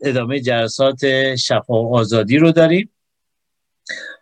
ادامه 0.00 0.40
جلسات 0.40 1.00
شفا 1.36 1.74
و 1.74 1.94
آزادی 1.96 2.38
رو 2.38 2.52
داریم 2.52 2.90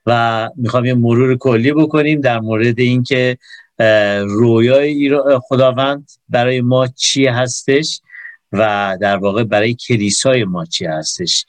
و 0.07 0.51
می‌خوام 0.57 0.85
یه 0.85 0.95
مرور 0.95 1.37
کلی 1.37 1.73
بکنیم 1.73 2.21
در 2.21 2.41
مورد 2.41 2.81
اینکه 2.81 3.39
رویای 4.25 5.21
خداوند 5.49 6.11
برای 6.29 6.61
ما 6.61 6.87
چی 6.87 7.27
هستش 7.27 8.01
و 8.53 8.99
در 9.01 9.17
واقع 9.17 9.45
برای 9.45 9.75
کلیسای 9.75 10.45
ما 10.45 10.65
چی 10.65 10.85
هستش. 10.85 11.47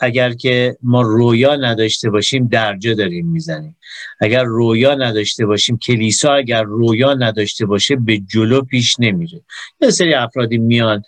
اگر 0.00 0.32
که 0.32 0.76
ما 0.82 1.02
رویا 1.02 1.56
نداشته 1.56 2.10
باشیم 2.10 2.48
درجا 2.48 2.94
داریم 2.94 3.26
می‌زنیم. 3.26 3.76
اگر 4.20 4.44
رویا 4.44 4.94
نداشته 4.94 5.46
باشیم 5.46 5.78
کلیسا 5.78 6.34
اگر 6.34 6.62
رویا 6.62 7.14
نداشته 7.14 7.66
باشه 7.66 7.96
به 7.96 8.18
جلو 8.18 8.60
پیش 8.62 8.96
نمیره. 8.98 9.40
یه 9.80 9.90
سری 9.90 10.14
افرادی 10.14 10.58
میان 10.58 11.02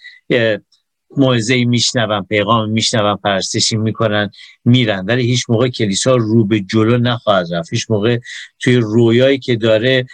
موعظه 1.17 1.65
میشنون 1.65 2.23
پیغام 2.23 2.71
میشنون 2.71 3.17
پرستشی 3.17 3.77
می‌کنن 3.77 4.31
میرن. 4.65 5.05
ولی 5.05 5.23
هیچ 5.23 5.45
موقع 5.49 5.69
کلیسا 5.69 6.17
رو 6.17 6.45
به 6.45 6.61
جلو 6.61 6.99
نخواهد 6.99 7.55
رفت. 7.55 7.73
هیچ 7.73 7.91
موقع 7.91 8.19
توی 8.59 8.77
رویایی 8.77 9.39
که 9.39 9.57
داره 9.57 10.07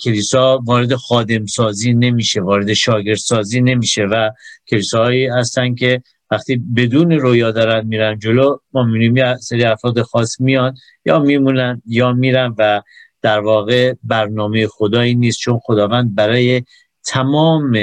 کلیسا 0.00 0.58
وارد 0.64 0.94
خادم 0.94 1.46
سازی 1.46 1.94
نمیشه 1.94 2.40
وارد 2.40 2.72
شاگرد 2.72 3.16
سازی 3.16 3.60
نمیشه 3.60 4.02
و 4.02 4.30
کلیساهایی 4.66 5.26
هستن 5.26 5.74
که 5.74 6.02
وقتی 6.30 6.56
بدون 6.56 7.12
رویا 7.12 7.50
دارن 7.50 7.86
میرن 7.86 8.18
جلو 8.18 8.58
ما 8.72 8.82
می‌بینیم 8.82 9.16
یه 9.16 9.36
سری 9.36 9.64
افراد 9.64 10.02
خاص 10.02 10.40
میان 10.40 10.74
یا 11.04 11.18
میمونن 11.18 11.82
یا 11.86 12.12
میرن 12.12 12.54
و 12.58 12.82
در 13.22 13.40
واقع 13.40 13.94
برنامه 14.04 14.66
خدایی 14.66 15.14
نیست 15.14 15.38
چون 15.38 15.58
خداوند 15.58 16.14
برای 16.14 16.62
تمام 17.04 17.78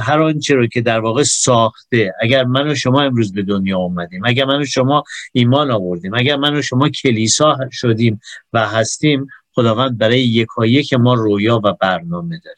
هر 0.00 0.22
آنچه 0.22 0.54
رو 0.54 0.66
که 0.66 0.80
در 0.80 1.00
واقع 1.00 1.22
ساخته. 1.22 2.14
اگر 2.20 2.44
من 2.44 2.68
و 2.68 2.74
شما 2.74 3.02
امروز 3.02 3.32
به 3.32 3.42
دنیا 3.42 3.78
اومدیم 3.78 4.22
اگر 4.24 4.44
من 4.44 4.60
و 4.60 4.64
شما 4.64 5.04
ایمان 5.32 5.70
آوردیم 5.70 6.14
اگر 6.14 6.36
من 6.36 6.56
و 6.56 6.62
شما 6.62 6.88
کلیسا 6.88 7.58
شدیم 7.72 8.20
و 8.52 8.68
هستیم 8.68 9.26
خداوند 9.52 9.98
برای 9.98 10.20
یکایک 10.20 10.94
ما 10.94 11.14
رویا 11.14 11.60
و 11.64 11.72
برنامه 11.72 12.40
داره. 12.44 12.56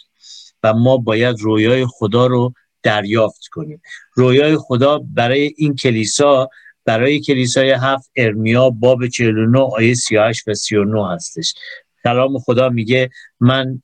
و 0.63 0.73
ما 0.75 0.97
باید 0.97 1.41
رویای 1.41 1.87
خدا 1.87 2.27
رو 2.27 2.53
دریافت 2.89 3.47
کنیم. 3.53 3.83
رویای 4.15 4.57
خدا 4.57 4.99
برای 4.99 5.55
این 5.57 5.77
کلیسا 5.77 6.49
برای 6.85 7.21
کلیسای 7.21 7.71
هفت 7.71 8.11
ارمیا 8.17 8.71
باب 8.71 9.07
49 9.07 9.59
آیه 9.59 9.95
38 9.95 10.49
و 10.49 10.55
39 10.55 11.15
هستش. 11.15 11.55
کلام 12.05 12.39
خدا 12.39 12.69
میگه 12.69 13.11
من 13.41 13.81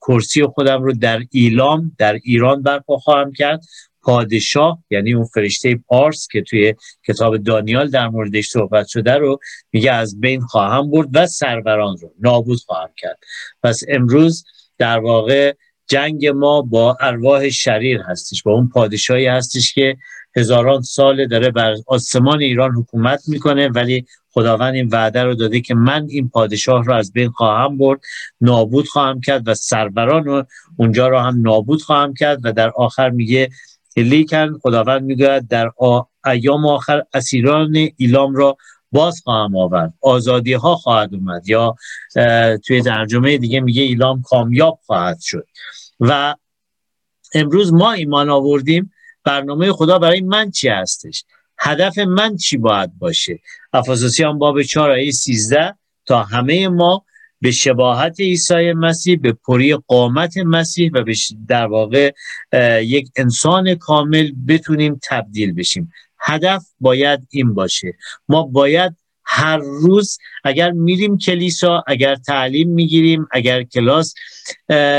کرسی 0.00 0.46
خودم 0.46 0.82
رو 0.82 0.92
در 0.92 1.20
ایلام 1.30 1.92
در 1.98 2.18
ایران 2.22 2.62
برپا 2.62 2.96
خواهم 2.96 3.32
کرد. 3.32 3.60
پادشاه 4.02 4.78
یعنی 4.90 5.14
اون 5.14 5.24
فرشته 5.24 5.76
پارس 5.76 6.28
که 6.32 6.42
توی 6.42 6.74
کتاب 7.06 7.36
دانیال 7.36 7.90
در 7.90 8.08
موردش 8.08 8.48
صحبت 8.48 8.86
شده 8.86 9.14
رو 9.14 9.38
میگه 9.72 9.92
از 9.92 10.20
بین 10.20 10.40
خواهم 10.40 10.90
برد 10.90 11.08
و 11.14 11.26
سروران 11.26 11.96
رو 11.96 12.12
نابود 12.20 12.58
خواهم 12.58 12.90
کرد. 12.96 13.18
پس 13.62 13.82
امروز 13.88 14.44
در 14.78 14.98
واقع 14.98 15.54
جنگ 15.88 16.26
ما 16.26 16.62
با 16.62 16.96
ارواح 17.00 17.48
شریر 17.48 18.00
هستش 18.00 18.42
با 18.42 18.52
اون 18.52 18.68
پادشاهی 18.68 19.26
هستش 19.26 19.74
که 19.74 19.96
هزاران 20.36 20.82
سال 20.82 21.26
داره 21.26 21.50
بر 21.50 21.74
آسمان 21.86 22.40
ایران 22.40 22.70
حکومت 22.70 23.22
می‌کنه 23.28 23.68
ولی 23.68 24.06
خداوند 24.30 24.74
این 24.74 24.88
وعده 24.88 25.22
رو 25.22 25.34
داده 25.34 25.60
که 25.60 25.74
من 25.74 26.06
این 26.08 26.28
پادشاه 26.28 26.84
رو 26.84 26.94
از 26.94 27.12
بین 27.12 27.30
خواهم 27.30 27.78
برد 27.78 28.00
نابود 28.40 28.88
خواهم 28.88 29.20
کرد 29.20 29.48
و 29.48 29.54
سروران 29.54 30.24
رو 30.24 30.44
اونجا 30.76 31.08
رو 31.08 31.18
هم 31.18 31.40
نابود 31.42 31.82
خواهم 31.82 32.14
کرد 32.14 32.40
و 32.44 32.52
در 32.52 32.70
آخر 32.76 33.10
میگه 33.10 33.48
لیکن 33.96 34.58
خداوند 34.62 35.02
میگه 35.02 35.40
در 35.50 35.70
ایام 36.26 36.66
آخر 36.66 37.02
اسیران 37.14 37.76
ایلام 37.96 38.34
را 38.34 38.56
باز 38.92 39.20
خواهم 39.24 39.56
آورد 39.56 39.94
آزادی 40.02 40.52
ها 40.52 40.76
خواهد 40.76 41.14
اومد 41.14 41.48
یا 41.48 41.74
توی 42.66 42.82
ترجمه 42.82 43.38
دیگه 43.38 43.60
میگه 43.60 43.82
ایلام 43.82 44.22
کامیاب 44.22 44.78
خواهد 44.86 45.20
شد. 45.20 45.46
و 46.00 46.34
امروز 47.34 47.72
ما 47.72 47.92
ایمان 47.92 48.30
آوردیم 48.30 48.92
برنامه 49.24 49.72
خدا 49.72 49.98
برای 49.98 50.20
من 50.20 50.50
چی 50.50 50.68
هستش؟ 50.68 51.24
هدف 51.58 51.98
من 51.98 52.36
چی 52.36 52.56
باید 52.56 52.98
باشه؟ 52.98 53.40
افسوسیان 53.72 54.38
باب 54.38 54.62
4 54.62 54.90
آیه 54.90 55.10
13 55.10 55.74
تا 56.06 56.22
همه 56.22 56.68
ما 56.68 57.04
به 57.40 57.50
شباهت 57.50 58.20
عیسی 58.20 58.72
مسیح 58.72 59.18
به 59.20 59.32
پری 59.32 59.76
قامت 59.76 60.36
مسیح 60.36 60.90
و 60.94 61.02
به 61.02 61.14
در 61.48 61.66
واقع 61.66 62.12
یک 62.82 63.10
انسان 63.16 63.74
کامل 63.74 64.32
بتونیم 64.48 65.00
تبدیل 65.02 65.52
بشیم. 65.52 65.92
هدف 66.20 66.66
باید 66.80 67.20
این 67.30 67.54
باشه. 67.54 67.92
ما 68.28 68.42
باید 68.42 68.96
هر 69.24 69.56
روز 69.56 70.18
اگر 70.44 70.70
میریم 70.70 71.18
کلیسا 71.18 71.84
اگر 71.86 72.14
تعلیم 72.14 72.68
می‌گیریم 72.68 73.28
اگر 73.32 73.62
کلاس 73.62 74.14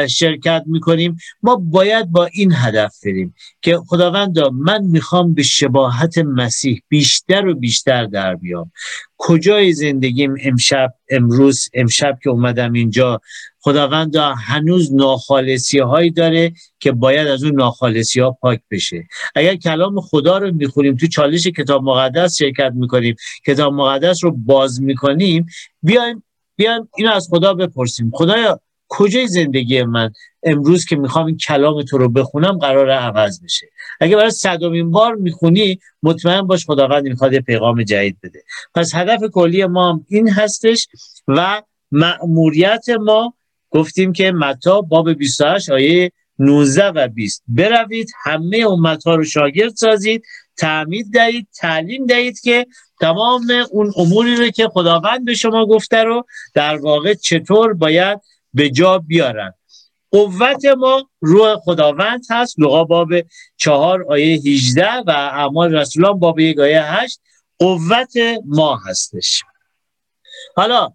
شرکت 0.08 0.64
می‌کنیم. 0.66 1.18
ما 1.44 1.56
باید 1.56 2.12
با 2.12 2.26
این 2.26 2.54
هدف 2.56 2.96
بریم 3.06 3.36
که 3.62 3.78
خداوند 3.88 4.40
من 4.40 4.84
می‌خوام 4.84 5.34
به 5.34 5.44
شباهت 5.44 6.18
مسیح 6.18 6.82
بیشتر 6.90 7.48
و 7.48 7.56
بیشتر 7.56 8.06
در 8.06 8.36
بیام. 8.36 8.72
کجای 9.18 9.74
زندگیم 9.74 10.36
امشب 10.44 10.94
امروز 11.10 11.70
امشب 11.74 12.20
که 12.24 12.30
اومدم 12.30 12.74
اینجا؟ 12.74 13.22
خداوند 13.62 14.16
هنوز 14.16 14.94
ناخالصی 14.94 15.80
هایی 15.80 16.12
داره 16.12 16.54
که 16.80 16.92
باید 16.92 17.28
از 17.28 17.44
اون 17.44 17.56
ناخالصی 17.56 18.20
ها 18.20 18.32
پاک 18.32 18.60
بشه. 18.72 19.08
اگر 19.36 19.56
کلام 19.56 20.02
خدا 20.02 20.38
رو 20.38 20.52
می‌خونیم 20.52 20.96
تو 20.96 21.08
چالش 21.08 21.48
کتاب 21.48 21.84
مقدس 21.84 22.38
شرکت 22.38 22.72
می‌کنیم 22.76 23.16
کتاب 23.46 23.74
مقدس 23.74 24.24
رو 24.24 24.32
باز 24.32 24.82
می‌کنیم 24.82 25.46
بیایم 25.84 26.24
بیایم 26.56 26.90
اینو 26.98 27.12
از 27.12 27.28
خدا 27.32 27.54
بپرسیم. 27.54 28.12
خدایا 28.14 28.60
کجای 28.90 29.28
زندگی 29.28 29.84
من؟ 29.84 30.12
امروز 30.44 30.86
که 30.86 30.96
می‌خوام 30.96 31.26
این 31.26 31.38
کلام 31.38 31.82
تو 31.82 31.98
رو 31.98 32.10
بخونم 32.10 32.58
قرار 32.58 32.90
عوض 32.90 33.44
بشه. 33.44 33.68
اگه 34.00 34.16
برای 34.16 34.32
صدومین 34.32 34.92
بار 34.92 35.16
می‌خونی 35.16 35.80
مطمئن 36.04 36.42
باش 36.42 36.66
خداوند 36.66 37.04
می‌خواد 37.04 37.40
پیغام 37.40 37.84
جدید 37.84 38.18
بده. 38.24 38.44
پس 38.76 38.96
هدف 38.96 39.24
کلی 39.34 39.66
ما 39.66 40.02
این 40.08 40.30
هستش 40.30 40.88
و 41.28 41.62
مأموریت 41.92 42.90
ما 42.90 43.34
گفتیم 43.70 44.14
که 44.14 44.32
متا 44.32 44.82
باب 44.82 45.14
28 45.14 45.70
آیه 45.70 46.12
19 46.40 46.88
و 46.88 47.08
20 47.08 47.44
بروید 47.48 48.12
همه 48.24 48.66
امتها 48.70 49.16
رو 49.16 49.24
شاگرد 49.24 49.76
سازید 49.76 50.24
تعمید 50.58 51.14
دهید 51.14 51.48
تعلیم 51.58 52.06
دهید 52.06 52.40
که 52.40 52.66
تمام 53.02 53.52
اون 53.72 53.94
اموری 53.98 54.36
رو 54.36 54.50
که 54.50 54.68
خداوند 54.68 55.26
به 55.26 55.34
شما 55.34 55.66
گفته 55.66 56.04
رو 56.04 56.26
در 56.54 56.78
واقع 56.78 57.14
چطور 57.14 57.74
باید 57.74 58.20
به 58.54 58.70
جا 58.70 58.98
بیارن. 58.98 59.54
قوت 60.12 60.66
ما 60.66 61.10
روح 61.22 61.56
خداوند 61.56 62.24
هست. 62.30 62.60
لغا 62.60 62.84
باب 62.84 63.10
چهار 63.58 64.06
آیه 64.10 64.36
18 64.46 64.92
و 65.08 65.10
اعمال 65.10 65.76
رسولان 65.76 66.20
باب 66.20 66.40
یک 66.40 66.60
آیه 66.60 66.82
8 66.84 67.22
قوت 67.60 68.14
ما 68.46 68.80
هستش. 68.86 69.44
حالا 70.56 70.94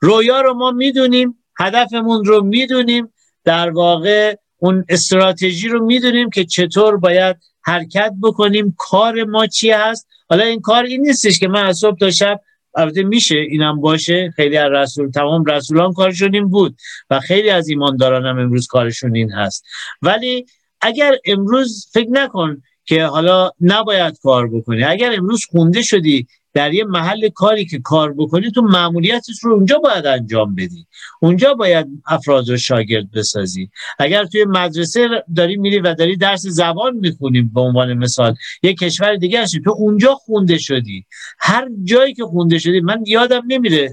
رویا 0.00 0.40
رو 0.40 0.54
ما 0.54 0.70
می‌دونیم 0.70 1.44
هدفمون 1.58 2.24
رو 2.24 2.44
می‌دونیم 2.44 3.12
در 3.44 3.70
واقع 3.70 4.36
اون 4.56 4.84
استراتژی 4.88 5.68
رو 5.68 5.86
می‌دونیم 5.86 6.30
که 6.30 6.44
چطور 6.44 6.96
باید 6.96 7.36
حرکت 7.62 8.12
بکنیم 8.22 8.74
کار 8.78 9.24
ما 9.24 9.46
چی 9.46 9.70
هست؟ 9.70 10.08
حالا 10.30 10.44
این 10.44 10.60
کار 10.60 10.84
این 10.84 11.00
نیستش 11.00 11.38
که 11.38 11.48
من 11.48 11.66
از 11.66 11.78
صبح 11.78 11.98
تا 11.98 12.10
شب 12.10 12.40
البته 12.76 13.02
میشه 13.02 13.36
اینم 13.36 13.80
باشه. 13.80 14.32
خیلی 14.36 14.56
از 14.56 14.72
رسول 14.72 15.10
تمام 15.10 15.44
رسولان 15.44 15.92
کارشون 15.92 16.34
این 16.34 16.48
بود 16.48 16.76
و 17.10 17.20
خیلی 17.20 17.50
از 17.50 17.68
ایمانداران 17.68 18.26
هم 18.26 18.38
امروز 18.38 18.66
کارشون 18.66 19.16
این 19.16 19.32
هست. 19.32 19.64
ولی 20.02 20.46
اگر 20.80 21.16
امروز 21.26 21.90
فکر 21.92 22.10
نکن 22.10 22.62
که 22.84 23.04
حالا 23.04 23.50
نباید 23.60 24.18
کار 24.22 24.48
بکنی. 24.48 24.84
اگر 24.84 25.12
امروز 25.16 25.44
خونده 25.44 25.82
شدی 25.82 26.26
در 26.56 26.74
یه 26.74 26.84
محل 26.84 27.28
کاری 27.28 27.66
که 27.66 27.78
کار 27.78 28.12
بکنی 28.12 28.50
تو 28.50 28.62
معمولیتش 28.62 29.38
رو 29.42 29.52
اونجا 29.52 29.78
باید 29.78 30.06
انجام 30.06 30.54
بدی. 30.54 30.86
اونجا 31.20 31.54
باید 31.54 31.86
افراد 32.06 32.48
رو 32.48 32.56
شاگرد 32.56 33.10
بسازی. 33.10 33.70
اگر 33.98 34.24
توی 34.24 34.44
مدرسه 34.44 35.08
داری 35.36 35.56
میری 35.56 35.78
و 35.78 35.94
داری 35.94 36.16
درس 36.16 36.46
زبان 36.46 36.96
می‌خونی 36.96 37.42
به 37.42 37.60
عنوان 37.60 37.94
مثال 37.94 38.34
یه 38.62 38.74
کشور 38.74 39.16
دیگه 39.16 39.42
هستی 39.42 39.60
تو 39.60 39.70
اونجا 39.70 40.14
خونده 40.14 40.58
شدی. 40.58 41.06
هر 41.38 41.68
جایی 41.84 42.14
که 42.14 42.24
خونده 42.24 42.58
شدی 42.58 42.80
من 42.80 43.02
یادم 43.06 43.42
نمیره 43.46 43.92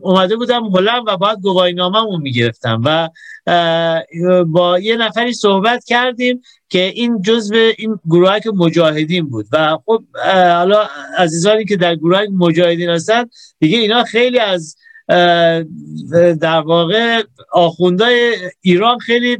اومده 0.00 0.36
بودم 0.36 0.64
هلند 0.64 1.02
و 1.06 1.16
باید 1.16 1.38
گواهی 1.38 1.72
نامه 1.72 2.18
می‌گرفتم 2.18 2.82
و 2.84 3.08
با 4.46 4.78
یه 4.78 4.96
نفری 4.96 5.32
صحبت 5.32 5.84
کردیم 5.84 6.42
که 6.68 6.82
این 6.82 7.22
جزء 7.22 7.70
این 7.78 7.98
گروه 8.06 8.40
که 8.40 8.50
مجاهدین 8.50 9.28
بود. 9.28 9.46
و 9.52 9.78
خب 9.86 10.02
حالا 10.34 10.88
عزیزانی 11.18 11.64
که 11.64 11.76
در 11.76 11.96
گروه 11.96 12.26
مجاهدین 12.38 12.90
هستن 12.90 13.24
دیگه 13.58 13.78
اینا 13.78 14.04
خیلی 14.04 14.38
از 14.38 14.76
در 16.40 16.60
واقع 16.60 17.22
آخوندهای 17.52 18.34
ایران 18.60 18.98
خیلی 18.98 19.38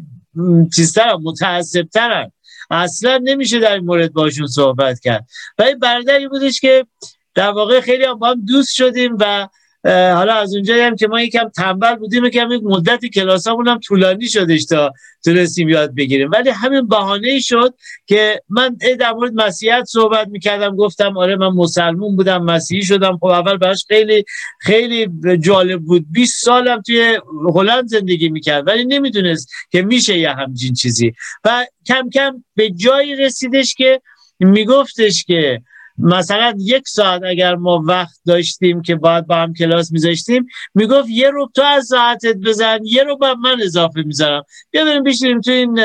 چیزترن 0.76 1.17
متعصبترن. 1.23 2.32
اصلا 2.70 3.20
نمیشه 3.25 3.58
در 3.58 3.75
این 3.75 3.85
مورد 3.85 4.12
باشون 4.12 4.47
صحبت 4.47 5.00
کرد. 5.00 5.26
و 5.58 5.62
این 5.62 5.79
برادری 5.79 6.29
بودش 6.29 6.61
که 6.61 6.87
در 7.35 7.50
واقع 7.50 7.81
خیلی 7.81 8.05
هم 8.05 8.19
با 8.19 8.29
هم 8.29 8.44
دوست 8.44 8.75
شدیم 8.75 9.17
و 9.20 9.49
حالا 9.84 10.34
از 10.34 10.54
اونجایی 10.54 10.82
هم 10.82 10.96
که 10.96 11.08
ما 11.08 11.20
یکم 11.20 11.48
تنبل 11.48 11.96
بودیم 11.96 12.24
یکم 12.24 12.52
یک 12.52 12.62
مدت 12.64 13.06
کلاسامون 13.06 13.68
هم 13.68 13.78
طولانی 13.78 14.28
شدش 14.28 14.64
تا 14.64 14.92
تونستیم 15.24 15.68
یاد 15.68 15.94
بگیریم. 15.94 16.30
ولی 16.30 16.50
همین 16.50 16.88
بهانه 16.88 17.40
شد 17.40 17.74
که 18.06 18.42
من 18.48 18.76
در 19.00 19.12
مورد 19.12 19.32
مسیحیت 19.34 19.84
صحبت 19.88 20.28
می‌کردم 20.28 20.76
گفتم 20.76 21.16
آره 21.16 21.36
من 21.36 21.48
مسلمون 21.48 22.16
بودم 22.16 22.44
مسیحی 22.44 22.82
شدم. 22.82 23.18
خب 23.18 23.26
اول 23.26 23.56
براش 23.56 23.84
خیلی 23.88 24.24
خیلی 24.60 25.08
جالب 25.38 25.80
بود. 25.80 26.06
20 26.12 26.44
سالم 26.44 26.82
توی 26.82 27.18
هلند 27.54 27.86
زندگی 27.86 28.28
می‌کرد 28.28 28.66
ولی 28.66 28.84
نمی‌دونست 28.84 29.50
که 29.70 29.82
میشه 29.82 30.18
یه 30.18 30.30
همچین 30.30 30.74
چیزی. 30.74 31.12
و 31.44 31.66
کم 31.86 32.10
کم 32.10 32.44
به 32.54 32.70
جایی 32.70 33.16
رسیدش 33.16 33.74
که 33.74 34.00
میگفتش 34.40 35.24
که 35.24 35.62
مثلا 36.02 36.55
یک 36.58 36.88
ساعت 36.88 37.23
اگر 37.25 37.55
ما 37.55 37.82
وقت 37.87 38.20
داشتیم 38.26 38.82
که 38.82 38.97
باید 38.97 39.26
با 39.26 39.37
هم 39.37 39.55
کلاس 39.55 39.93
میذاشتیم 39.93 40.47
می‌گفت 40.75 41.08
یه 41.08 41.31
رو 41.31 41.50
تو 41.55 41.62
از 41.62 41.87
ساعتت 41.87 42.37
بزن 42.37 42.79
یه 42.85 43.05
رو 43.05 43.19
من 43.44 43.56
اضافه 43.62 44.02
می‌ذارم. 44.02 44.43
بیا 44.70 44.85
بریم 44.85 45.02
بشینیم 45.02 45.41
تو 45.41 45.50
این 45.50 45.81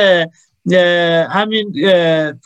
همین 1.30 1.74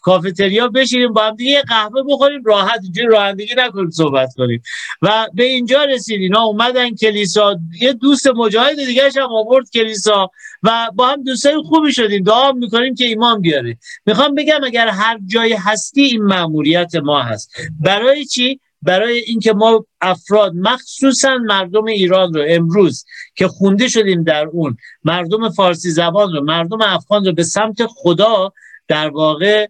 کافتریا 0.01 0.67
بشینیم 0.67 1.13
با 1.13 1.21
هم 1.21 1.35
دیگه 1.35 1.61
قهوه 1.61 2.03
بخوریم 2.09 2.43
راحت 2.43 2.79
اینجوری 2.83 3.07
رانندگی 3.07 3.53
نکنیم 3.57 3.89
صحبت 3.89 4.33
کنیم. 4.37 4.61
و 5.01 5.27
به 5.33 5.43
اینجا 5.43 5.83
رسید 5.83 6.21
اینا 6.21 6.41
اومدن 6.41 6.95
کلیسا. 6.95 7.59
یه 7.81 7.93
دوست 7.93 8.27
مجاهد 8.27 8.85
دیگه 8.85 9.09
هم 9.15 9.33
آورد 9.33 9.69
کلیسا 9.69 10.29
و 10.63 10.89
با 10.95 11.07
هم 11.07 11.23
دوستای 11.23 11.55
خوبی 11.65 11.93
شدیم. 11.93 12.23
دعا 12.23 12.51
می‌کنیم 12.51 12.95
که 12.95 13.05
ایمان 13.05 13.41
بیاره. 13.41 13.77
می‌خوام 14.05 14.35
بگم 14.35 14.59
اگر 14.63 14.87
هر 14.87 15.19
جای 15.25 15.53
هستی 15.53 16.01
این 16.01 16.23
مأموریت 16.23 16.95
ما 16.95 17.21
هست. 17.21 17.51
برای 17.79 18.25
چی؟ 18.25 18.59
برای 18.81 19.19
اینکه 19.19 19.53
ما 19.53 19.85
افراد 20.01 20.53
مخصوصا 20.55 21.37
مردم 21.37 21.85
ایران 21.85 22.33
رو 22.33 22.45
امروز 22.47 23.05
که 23.35 23.47
خونده 23.47 23.87
شدیم 23.87 24.23
در 24.23 24.45
اون 24.47 24.77
مردم 25.03 25.49
فارسی 25.49 25.89
زبان 25.89 26.33
رو 26.33 26.43
مردم 26.43 26.81
افغان 26.81 27.25
رو 27.25 27.33
به 27.33 27.43
سمت 27.43 27.85
خدا 27.85 28.53
در 28.87 29.09
واقع 29.09 29.67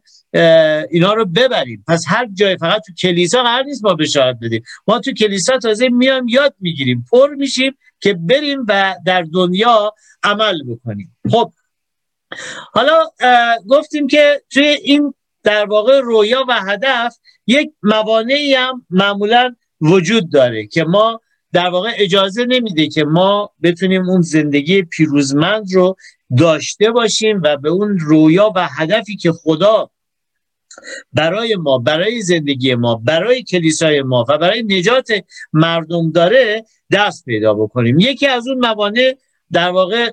اینا 0.90 1.14
رو 1.14 1.26
ببریم. 1.26 1.84
پس 1.88 2.06
هر 2.08 2.28
جای 2.34 2.58
فقط 2.58 2.82
تو 2.86 2.94
کلیسا 2.94 3.44
قرار 3.44 3.64
نیست 3.64 3.86
ما 3.86 3.94
بشارت 3.94 4.38
بدیم. 4.42 4.64
ما 4.88 5.00
تو 5.00 5.12
کلیسا 5.12 5.58
تازه 5.58 5.90
میام 5.90 6.28
یاد 6.28 6.56
می‌گیریم. 6.60 7.06
پر 7.12 7.36
میشیم 7.36 7.78
که 8.00 8.14
بریم 8.14 8.66
و 8.68 8.96
در 9.06 9.26
دنیا 9.34 9.94
عمل 10.24 10.64
بکنیم. 10.64 11.18
خب. 11.32 11.52
حالا 12.74 13.00
گفتیم 13.70 14.08
که 14.08 14.42
توی 14.50 14.68
این 14.68 15.14
در 15.44 15.66
واقع 15.66 16.00
رویا 16.00 16.46
و 16.48 16.54
هدف 16.54 17.18
یک 17.50 17.72
موانعی 17.84 18.54
هم 18.54 18.86
معمولا 18.90 19.56
وجود 19.82 20.32
داره 20.32 20.68
که 20.68 20.84
ما 20.84 21.22
در 21.54 21.70
واقع 21.70 21.92
اجازه 21.98 22.46
نمیده 22.46 22.88
که 22.88 23.04
ما 23.04 23.52
بتونیم 23.64 24.10
اون 24.10 24.22
زندگی 24.22 24.82
پیروزمند 24.82 25.74
رو 25.74 25.96
داشته 26.38 26.92
باشیم 26.92 27.42
و 27.44 27.58
به 27.58 27.70
اون 27.70 28.00
رویا 28.00 28.54
و 28.56 28.68
هدفی 28.72 29.16
که 29.16 29.32
خدا 29.32 29.90
برای 31.14 31.56
ما 31.56 31.78
برای 31.78 32.22
زندگی 32.22 32.76
ما 32.76 32.96
برای 32.96 33.44
کلیسای 33.44 34.02
ما 34.02 34.26
و 34.30 34.38
برای 34.38 34.64
نجات 34.64 35.08
مردم 35.54 36.12
داره 36.12 36.66
دست 36.92 37.26
پیدا 37.26 37.54
بکنیم. 37.54 38.00
یکی 38.00 38.28
از 38.28 38.48
اون 38.48 38.58
موانع 38.60 39.18
در 39.52 39.70
واقع 39.70 40.12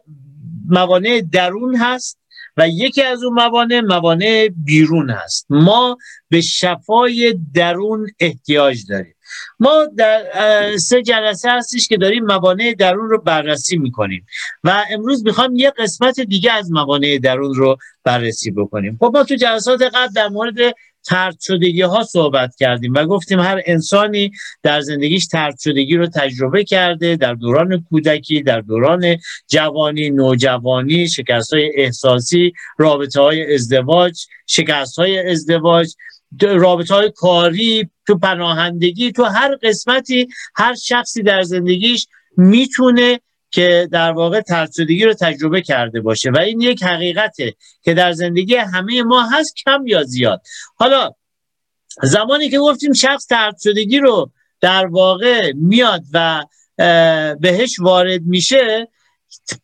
موانع 0.68 1.20
درون 1.32 1.76
هست 1.76 2.18
و 2.56 2.68
یکی 2.68 3.02
از 3.02 3.24
اون 3.24 3.34
موانع 3.34 3.80
موانع 3.80 4.48
بیرون 4.64 5.10
هست 5.10 5.46
ما 5.50 5.98
به 6.28 6.40
شفای 6.40 7.38
درون 7.54 8.06
احتیاج 8.20 8.78
داریم. 8.88 9.14
ما 9.60 9.86
در 9.96 10.22
سه 10.76 11.02
جلسه 11.02 11.50
هستش 11.50 11.88
که 11.88 11.96
داریم 11.96 12.24
موانع 12.24 12.74
درون 12.78 13.10
رو 13.10 13.22
بررسی 13.22 13.76
می‌کنیم 13.76 14.26
و 14.64 14.84
امروز 14.90 15.24
می‌خوام 15.24 15.56
یه 15.56 15.70
قسمت 15.70 16.20
دیگه 16.20 16.52
از 16.52 16.72
موانع 16.72 17.18
درون 17.18 17.54
رو 17.54 17.76
بررسی 18.04 18.50
بکنیم. 18.50 18.96
خب 19.00 19.10
ما 19.14 19.24
تو 19.24 19.34
جلسات 19.34 19.82
قبل 19.82 20.12
در 20.14 20.28
مورد 20.28 20.74
ترد 21.08 21.40
شدگی 21.40 21.82
ها 21.82 22.02
صحبت 22.04 22.56
کردیم 22.56 22.92
و 22.94 23.04
گفتیم 23.04 23.40
هر 23.40 23.62
انسانی 23.66 24.32
در 24.62 24.80
زندگیش 24.80 25.26
ترد 25.26 25.58
شدگی 25.58 25.96
رو 25.96 26.06
تجربه 26.06 26.64
کرده 26.64 27.16
در 27.16 27.34
دوران 27.34 27.84
کودکی 27.90 28.42
در 28.42 28.60
دوران 28.60 29.16
جوانی 29.48 30.10
نوجوانی 30.10 31.08
شکست 31.08 31.52
های 31.52 31.72
احساسی 31.74 32.52
رابطه 32.78 33.20
های 33.20 33.54
ازدواج 33.54 34.26
شکست 34.46 34.98
های 34.98 35.30
ازدواج 35.30 35.92
رابطه 36.42 36.94
های 36.94 37.12
کاری 37.16 37.90
تو 38.06 38.18
پناهندگی 38.18 39.12
تو 39.12 39.24
هر 39.24 39.56
قسمتی 39.62 40.28
هر 40.56 40.74
شخصی 40.74 41.22
در 41.22 41.42
زندگیش 41.42 42.06
می‌تونه 42.36 43.20
که 43.50 43.88
در 43.92 44.12
واقع 44.12 44.40
ترسودگی 44.40 45.04
رو 45.04 45.14
تجربه 45.14 45.62
کرده 45.62 46.00
باشه. 46.00 46.30
و 46.30 46.38
این 46.38 46.60
یک 46.60 46.82
حقیقته 46.82 47.54
که 47.82 47.94
در 47.94 48.12
زندگی 48.12 48.54
همه 48.56 49.02
ما 49.02 49.28
هست 49.28 49.54
کم 49.64 49.86
یا 49.86 50.02
زیاد. 50.02 50.42
حالا 50.74 51.10
زمانی 52.02 52.50
که 52.50 52.58
گفتیم 52.58 52.92
شخص 52.92 53.26
ترسودگی 53.26 53.98
رو 53.98 54.30
در 54.60 54.86
واقع 54.86 55.52
میاد 55.52 56.02
و 56.12 56.44
بهش 57.40 57.80
وارد 57.80 58.22
میشه 58.22 58.88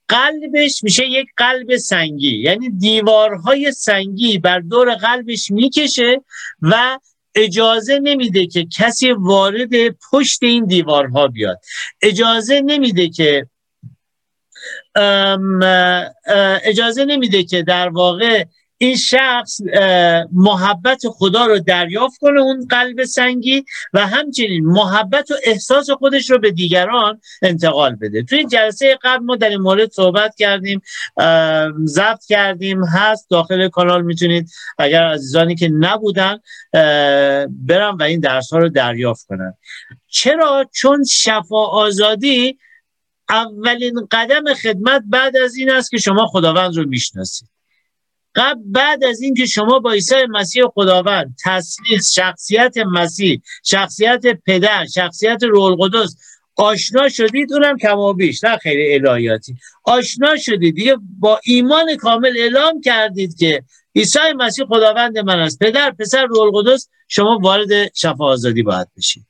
قلبش 0.09 0.83
میشه 0.83 1.07
یک 1.07 1.27
قلب 1.37 1.77
سنگی. 1.77 2.43
یعنی 2.43 2.71
دیوارهای 2.71 3.73
سنگی 3.73 4.39
بر 4.39 4.61
دور 4.61 4.95
قلبش 4.95 5.51
می‌کشه 5.51 6.21
و 6.63 6.99
اجازه 7.35 7.99
نمیده 7.99 8.47
که 8.47 8.67
کسی 8.79 9.11
وارد 9.11 9.71
پشت 10.11 10.43
این 10.43 10.67
دیوارها 10.67 11.29
بیاد. 11.29 11.61
اجازه 12.03 12.61
نمیده 12.61 13.09
که 13.09 13.47
اجازه 16.65 17.05
نمیده 17.05 17.45
که 17.45 17.63
در 17.63 17.89
واقع 17.89 18.45
این 18.79 18.97
شخص 18.97 19.61
محبت 20.33 21.03
خدا 21.09 21.47
رو 21.47 21.59
دریافت 21.59 22.19
کنه 22.21 22.41
اون 22.41 22.67
قلب 22.71 23.05
سنگی 23.05 23.65
و 23.93 24.07
همچنین 24.07 24.67
محبت 24.67 25.31
و 25.31 25.35
احساس 25.45 25.91
خودش 25.91 26.31
رو 26.31 26.39
به 26.39 26.51
دیگران 26.51 27.21
انتقال 27.43 27.95
بده. 27.95 28.23
توی 28.23 28.45
جلسه 28.45 28.99
قبل 29.03 29.25
ما 29.25 29.37
در 29.37 29.49
این 29.49 29.61
مورد 29.61 29.91
صحبت 29.91 30.35
کردیم 30.37 30.83
ضبط 31.85 32.25
کردیم 32.29 32.85
هست 32.85 33.31
داخل 33.31 33.69
کانال 33.69 34.03
می‌تونید 34.03 34.51
اگر 34.79 35.03
عزیزانی 35.03 35.55
که 35.55 35.69
نبودن 35.69 36.39
برم 37.49 37.97
و 38.01 38.03
این 38.03 38.21
درس 38.21 38.53
ها 38.53 38.59
رو 38.59 38.69
دریافت 38.69 39.27
کنن. 39.27 39.55
چرا؟ 40.09 40.67
چون 40.73 41.05
شفا 41.05 41.65
آزادی 41.65 42.59
اولین 43.29 44.07
قدم 44.11 44.55
خدمت 44.55 45.03
بعد 45.07 45.37
از 45.37 45.57
این 45.57 45.71
است 45.71 45.91
که 45.91 45.99
شما 45.99 46.27
خداوند 46.27 46.77
رو 46.77 46.89
می‌شناسید. 46.89 47.49
قبل 48.35 48.61
بعد 48.67 49.05
از 49.05 49.21
این 49.21 49.35
که 49.35 49.47
شما 49.47 49.79
با 49.79 49.93
عیسی 49.93 50.15
مسیح 50.31 50.65
خداوند 50.75 51.37
تسلیس 51.45 52.13
شخصیت 52.13 52.77
مسیح 52.79 53.43
شخصیت 53.65 54.23
پدر 54.47 54.87
شخصیت 54.87 55.43
رول 55.43 55.77
قدس 55.81 56.17
آشنا 56.57 57.09
شدید 57.09 57.53
اونم 57.53 57.77
کما 57.77 58.13
بیش 58.13 58.45
نه 58.45 58.57
خیلی 58.57 58.95
الهیاتی. 58.95 59.57
آشنا 59.85 60.37
شدید. 60.37 60.75
دیگه 60.75 60.97
با 61.19 61.41
ایمان 61.45 61.97
کامل 61.97 62.37
اعلام 62.39 62.81
کردید 62.81 63.39
که 63.39 63.63
عیسی 63.97 64.33
مسیح 64.37 64.65
خداوند 64.65 65.19
من 65.19 65.39
است. 65.39 65.59
پدر 65.59 65.91
پسر 65.91 66.25
رول 66.25 66.51
قدس 66.55 66.89
شما 67.09 67.39
وارد 67.43 67.95
شفا 67.95 68.25
آزادی 68.25 68.63
باید 68.63 68.89
بشید. 68.97 69.27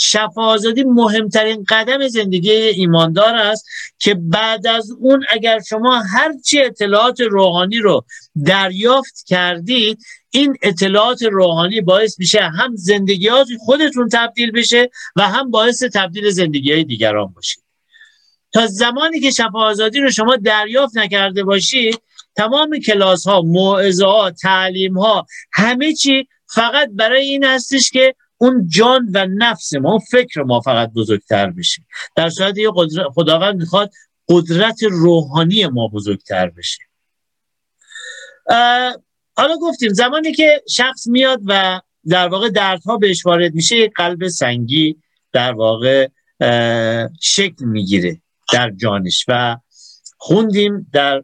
شفا 0.00 0.42
آزادی 0.42 0.84
مهمترین 0.84 1.64
قدم 1.68 2.08
زندگی 2.08 2.50
ایماندار 2.50 3.34
است 3.34 3.66
که 3.98 4.14
بعد 4.14 4.66
از 4.66 4.90
اون 5.00 5.24
اگر 5.28 5.60
شما 5.68 6.02
هرچی 6.02 6.60
اطلاعات 6.62 7.20
روحانی 7.20 7.78
رو 7.78 8.04
دریافت 8.44 9.24
کردید 9.26 9.98
این 10.30 10.56
اطلاعات 10.62 11.22
روحانی 11.22 11.80
باعث 11.80 12.18
میشه 12.18 12.40
هم 12.40 12.76
زندگی 12.76 13.30
خودتون 13.58 14.08
تبدیل 14.08 14.50
بشه 14.50 14.90
و 15.16 15.22
هم 15.22 15.50
باعث 15.50 15.82
تبدیل 15.82 16.30
زندگی 16.30 16.72
های 16.72 16.84
دیگران 16.84 17.26
باشید 17.26 17.62
تا 18.52 18.66
زمانی 18.66 19.20
که 19.20 19.30
شفا 19.30 19.58
آزادی 19.58 20.00
رو 20.00 20.10
شما 20.10 20.36
دریافت 20.36 20.96
نکرده 20.96 21.44
باشید 21.44 22.00
تمام 22.36 22.78
کلاس 22.78 23.26
ها 23.26 23.42
موعظه 23.42 24.06
ها 24.06 24.30
تعلیم 24.30 24.98
ها 24.98 25.26
همه 25.52 25.92
چی 25.92 26.28
فقط 26.46 26.88
برای 26.92 27.24
این 27.24 27.44
هستش 27.44 27.90
که 27.90 28.14
اون 28.38 28.68
جان 28.68 29.08
و 29.14 29.26
نفس 29.26 29.74
ما 29.74 29.90
اون 29.90 29.98
فکر 29.98 30.42
ما 30.42 30.60
فقط 30.60 30.92
بزرگتر 30.92 31.50
بشه. 31.50 31.82
در 32.16 32.30
صورت 32.30 32.58
یه 32.58 32.70
خداوند 33.14 33.56
می‌خواد 33.56 33.90
قدرت 34.28 34.82
روحانی 34.82 35.66
ما 35.66 35.88
بزرگتر 35.88 36.50
بشه. 36.50 36.78
حالا 39.36 39.56
گفتیم 39.62 39.92
زمانی 39.92 40.32
که 40.32 40.62
شخص 40.68 41.06
میاد 41.06 41.40
و 41.46 41.80
در 42.08 42.28
واقع 42.28 42.48
دردها 42.48 42.96
بهش 42.96 43.26
وارد 43.26 43.54
میشه 43.54 43.76
یک 43.76 43.92
قلب 43.96 44.28
سنگی 44.28 44.96
در 45.32 45.52
واقع 45.52 46.08
شکل 47.20 47.64
می‌گیره 47.64 48.20
در 48.52 48.70
جانش. 48.70 49.24
و 49.28 49.56
خوندیم 50.16 50.90
در 50.92 51.22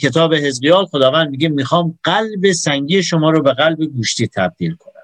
کتاب 0.00 0.34
حزقیال 0.34 0.86
خداوند 0.86 1.30
میگه 1.30 1.48
می‌خوام 1.48 1.98
قلب 2.04 2.52
سنگی 2.52 3.02
شما 3.02 3.30
رو 3.30 3.42
به 3.42 3.52
قلب 3.52 3.84
گوشتی 3.84 4.28
تبدیل 4.28 4.74
کنم. 4.74 5.01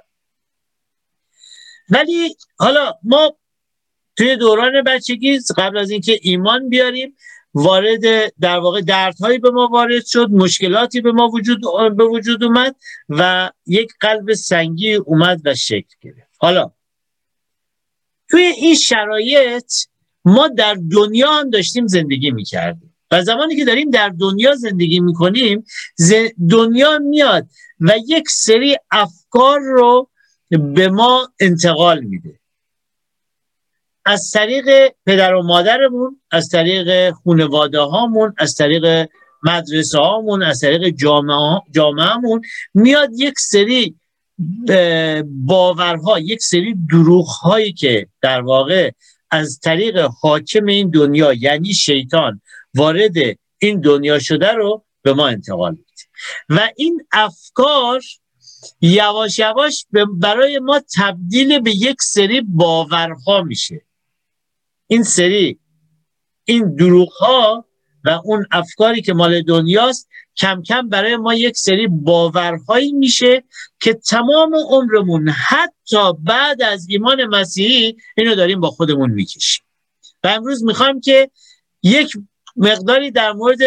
ولی 1.91 2.37
حالا 2.57 2.95
ما 3.03 3.37
توی 4.17 4.37
دوران 4.37 4.83
بچگی 4.83 5.39
قبل 5.57 5.79
از 5.79 5.91
اینکه 5.91 6.19
ایمان 6.23 6.69
بیاریم 6.69 7.17
وارد 7.55 8.33
در 8.41 8.59
واقع 8.59 8.81
دردهایی 8.81 9.39
به 9.39 9.51
ما 9.51 9.67
وارد 9.67 10.05
شد 10.07 10.31
مشکلاتی 10.31 11.01
به 11.01 11.13
ما 11.13 11.29
وجود 11.29 11.61
به 11.97 12.05
وجود 12.05 12.45
اومد 12.45 12.77
و 13.09 13.51
یک 13.67 13.93
قلب 14.01 14.33
سنگی 14.33 14.95
اومد 14.95 15.41
و 15.45 15.55
شکل 15.55 15.97
گرفت. 16.01 16.37
حالا 16.39 16.71
توی 18.31 18.43
این 18.43 18.75
شرایط 18.75 19.73
ما 20.25 20.49
در 20.49 20.77
دنیا 20.91 21.33
هم 21.33 21.51
داشتیم 21.51 21.87
زندگی 21.87 22.31
می‌کردیم 22.31 22.95
و 23.11 23.23
زمانی 23.23 23.57
که 23.57 23.65
داریم 23.65 23.91
در 23.91 24.09
دنیا 24.09 24.55
زندگی 24.55 25.01
می‌کنیم 25.01 25.65
دنیا 26.51 26.99
میاد 26.99 27.47
و 27.81 27.93
یک 28.07 28.29
سری 28.29 28.77
افکار 28.91 29.61
رو 29.61 30.11
به 30.51 30.89
ما 30.89 31.29
انتقال 31.41 32.01
میده. 32.01 32.39
از 34.05 34.31
طریق 34.31 34.95
پدر 35.07 35.35
و 35.35 35.43
مادرمون 35.43 36.21
از 36.31 36.49
طریق 36.49 37.15
خانواده 37.15 37.81
هامون 37.81 38.35
از 38.39 38.55
طریق 38.55 39.09
مدرسه 39.43 39.99
هامون 39.99 40.43
از 40.43 40.61
طریق 40.61 40.89
جامعه, 40.89 41.61
جامعهمون 41.75 42.43
میاد 42.75 43.11
یک 43.17 43.39
سری 43.39 43.95
باورها 45.25 46.19
یک 46.19 46.43
سری 46.43 46.77
دروغ 46.91 47.27
هایی 47.27 47.73
که 47.73 48.07
در 48.21 48.41
واقع 48.41 48.91
از 49.31 49.61
طریق 49.61 49.99
حاکم 50.21 50.67
این 50.67 50.91
دنیا 50.91 51.33
یعنی 51.33 51.75
شیطان 51.75 52.41
وارد 52.75 53.17
این 53.59 53.81
دنیا 53.81 54.19
شده 54.19 54.53
رو 54.53 54.85
به 55.03 55.13
ما 55.13 55.29
انتقال 55.29 55.71
میده. 55.71 55.85
و 56.49 56.71
این 56.77 57.07
افکار 57.13 58.03
یواش 58.81 59.39
یواش 59.39 59.87
برای 60.15 60.59
ما 60.59 60.81
تبدیل 60.97 61.61
به 61.61 61.71
یک 61.71 62.03
سری 62.03 62.41
باورها 62.41 63.43
میشه. 63.43 63.83
این 64.87 65.03
سری 65.03 65.59
این 66.45 66.75
دروغ 66.75 67.13
ها 67.13 67.65
و 68.05 68.21
اون 68.25 68.47
افکاری 68.51 69.03
که 69.03 69.13
مال 69.13 69.43
دنیاست 69.43 70.09
کم 70.37 70.63
کم 70.63 70.89
برای 70.89 71.17
ما 71.17 71.35
یک 71.35 71.57
سری 71.57 71.87
باورهایی 71.87 72.93
میشه 72.93 73.45
که 73.81 73.95
تمام 73.95 74.55
عمرمون 74.55 75.29
حتی 75.29 76.13
بعد 76.19 76.63
از 76.63 76.87
ایمان 76.89 77.25
مسیحی 77.25 77.97
اینو 78.17 78.35
داریم 78.35 78.61
با 78.61 78.71
خودمون 78.71 79.11
می‌کشیم. 79.11 79.65
و 80.25 80.29
امروز 80.29 80.65
می‌خوام 80.65 81.01
که 81.01 81.31
یک 81.83 82.13
مقداری 82.57 83.11
در 83.11 83.33
مورد 83.33 83.59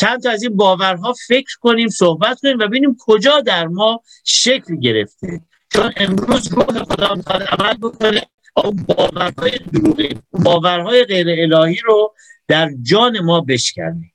چند 0.00 0.22
تا 0.22 0.30
از 0.30 0.42
این 0.42 0.56
باورها 0.56 1.12
فکر 1.28 1.58
کنیم 1.60 1.88
صحبت 1.88 2.40
کنیم 2.40 2.58
و 2.58 2.66
ببینیم 2.66 2.96
کجا 3.00 3.40
در 3.40 3.66
ما 3.66 4.02
شکل 4.24 4.76
گرفته. 4.76 5.40
چون 5.72 5.92
امروز 5.96 6.52
روح 6.52 6.84
خدا 6.84 7.14
می‌خواد 7.14 7.42
عمل 7.42 7.74
بکنه 7.74 8.22
باورهای 8.86 9.58
دروغی 9.72 10.18
باورهای 10.32 11.04
غیر 11.04 11.54
الهی 11.54 11.80
رو 11.84 12.14
در 12.48 12.70
جان 12.82 13.20
ما 13.20 13.40
بشکنه. 13.40 14.12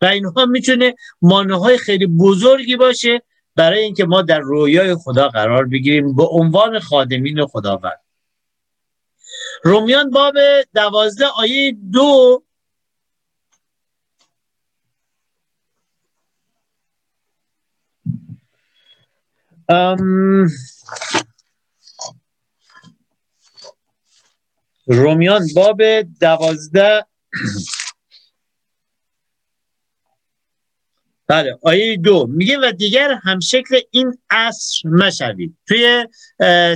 و 0.00 0.06
اینها 0.06 0.46
می‌تونه 0.46 0.94
مانه 1.22 1.76
خیلی 1.76 2.06
بزرگی 2.06 2.76
باشه 2.76 3.22
برای 3.56 3.82
اینکه 3.82 4.04
ما 4.04 4.22
در 4.22 4.38
رویای 4.38 4.94
خدا 4.94 5.28
قرار 5.28 5.66
بگیریم 5.66 6.16
به 6.16 6.24
عنوان 6.24 6.78
خادمین 6.78 7.46
خداوند. 7.46 8.00
رومیان 9.62 10.10
باب 10.10 10.34
دوازده 10.74 11.26
آیه 11.26 11.76
دو 11.92 12.42
رومیان 24.86 25.46
باب 25.54 25.82
دوازده. 26.00 27.06
بله 31.26 31.58
آیه 31.62 31.96
دو. 31.96 32.26
میگه 32.26 32.58
و 32.58 32.72
دیگر 32.72 33.12
هم 33.22 33.40
شکل 33.40 33.80
این 33.90 34.18
عصر 34.30 34.88
مشوید. 34.88 35.56
توی 35.66 36.06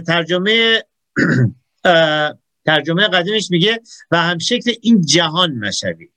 ترجمه 0.07 0.85
ترجمه 2.67 3.09
قدیمش 3.09 3.51
میگه 3.51 3.81
و 4.11 4.23
هم 4.23 4.39
شکل 4.39 4.73
این 4.81 5.05
جهان 5.05 5.53
مشوید. 5.53 6.13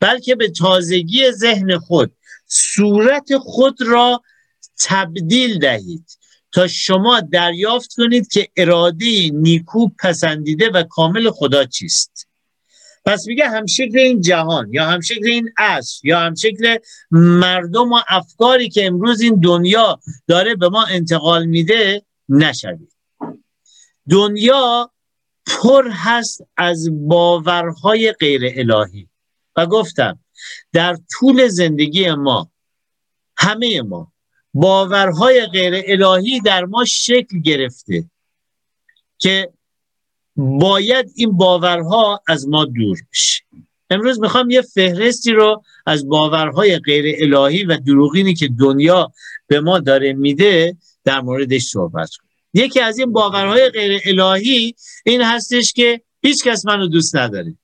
بلکه 0.00 0.34
به 0.34 0.50
تازگی 0.50 1.30
ذهن 1.30 1.78
خود 1.78 2.16
صورت 2.46 3.36
خود 3.38 3.82
را 3.82 4.22
تبدیل 4.80 5.58
دهید 5.58 6.18
تا 6.52 6.66
شما 6.66 7.20
دریافت 7.20 7.94
کنید 7.94 8.28
که 8.28 8.48
اراده 8.56 9.30
نیکو 9.34 9.88
پسندیده 9.98 10.70
و 10.70 10.82
کامل 10.82 11.30
خدا 11.30 11.64
چیست. 11.64 12.26
پس 13.04 13.26
میگه 13.26 13.48
همشکل 13.48 13.98
این 13.98 14.20
جهان 14.20 14.72
یا 14.72 14.86
همشکل 14.86 15.26
این 15.26 15.48
عصر 15.56 16.00
یا 16.06 16.20
همشکل 16.20 16.76
مردم 17.10 17.92
و 17.92 18.00
افکاری 18.08 18.68
که 18.68 18.86
امروز 18.86 19.20
این 19.20 19.40
دنیا 19.40 20.00
داره 20.26 20.54
به 20.54 20.68
ما 20.68 20.84
انتقال 20.84 21.46
میده 21.46 22.02
نشوید. 22.28 22.92
دنیا 24.10 24.90
پر 25.46 25.90
هست 25.90 26.44
از 26.56 26.88
باورهای 27.08 28.12
غیر 28.12 28.40
الهی. 28.44 29.08
و 29.56 29.66
گفتم 29.66 30.18
در 30.72 30.96
طول 31.10 31.48
زندگی 31.48 32.10
ما 32.10 32.50
همه 33.36 33.82
ما 33.82 34.09
باورهای 34.54 35.46
غیر 35.46 35.84
الهی 35.86 36.40
در 36.40 36.64
ما 36.64 36.84
شکل 36.84 37.40
گرفته 37.44 38.04
که 39.18 39.52
باید 40.36 41.12
این 41.14 41.32
باورها 41.32 42.22
از 42.28 42.48
ما 42.48 42.64
دور 42.64 42.98
بشه. 43.12 43.44
امروز 43.90 44.20
می‌خوام 44.20 44.50
یه 44.50 44.62
فهرستی 44.62 45.32
رو 45.32 45.62
از 45.86 46.08
باورهای 46.08 46.78
غیر 46.78 47.34
الهی 47.34 47.64
و 47.64 47.76
دروغینی 47.76 48.34
که 48.34 48.48
دنیا 48.58 49.12
به 49.46 49.60
ما 49.60 49.78
داره 49.78 50.12
میده 50.12 50.76
در 51.04 51.20
موردش 51.20 51.62
صحبت 51.62 52.10
کنیم. 52.16 52.30
یکی 52.54 52.80
از 52.80 52.98
این 52.98 53.12
باورهای 53.12 53.68
غیر 53.68 54.00
الهی 54.06 54.74
این 55.04 55.22
هستش 55.22 55.72
که 55.72 56.02
هیچ 56.22 56.44
کس 56.44 56.66
منو 56.66 56.86
دوست 56.86 57.16
نداره. 57.16 57.54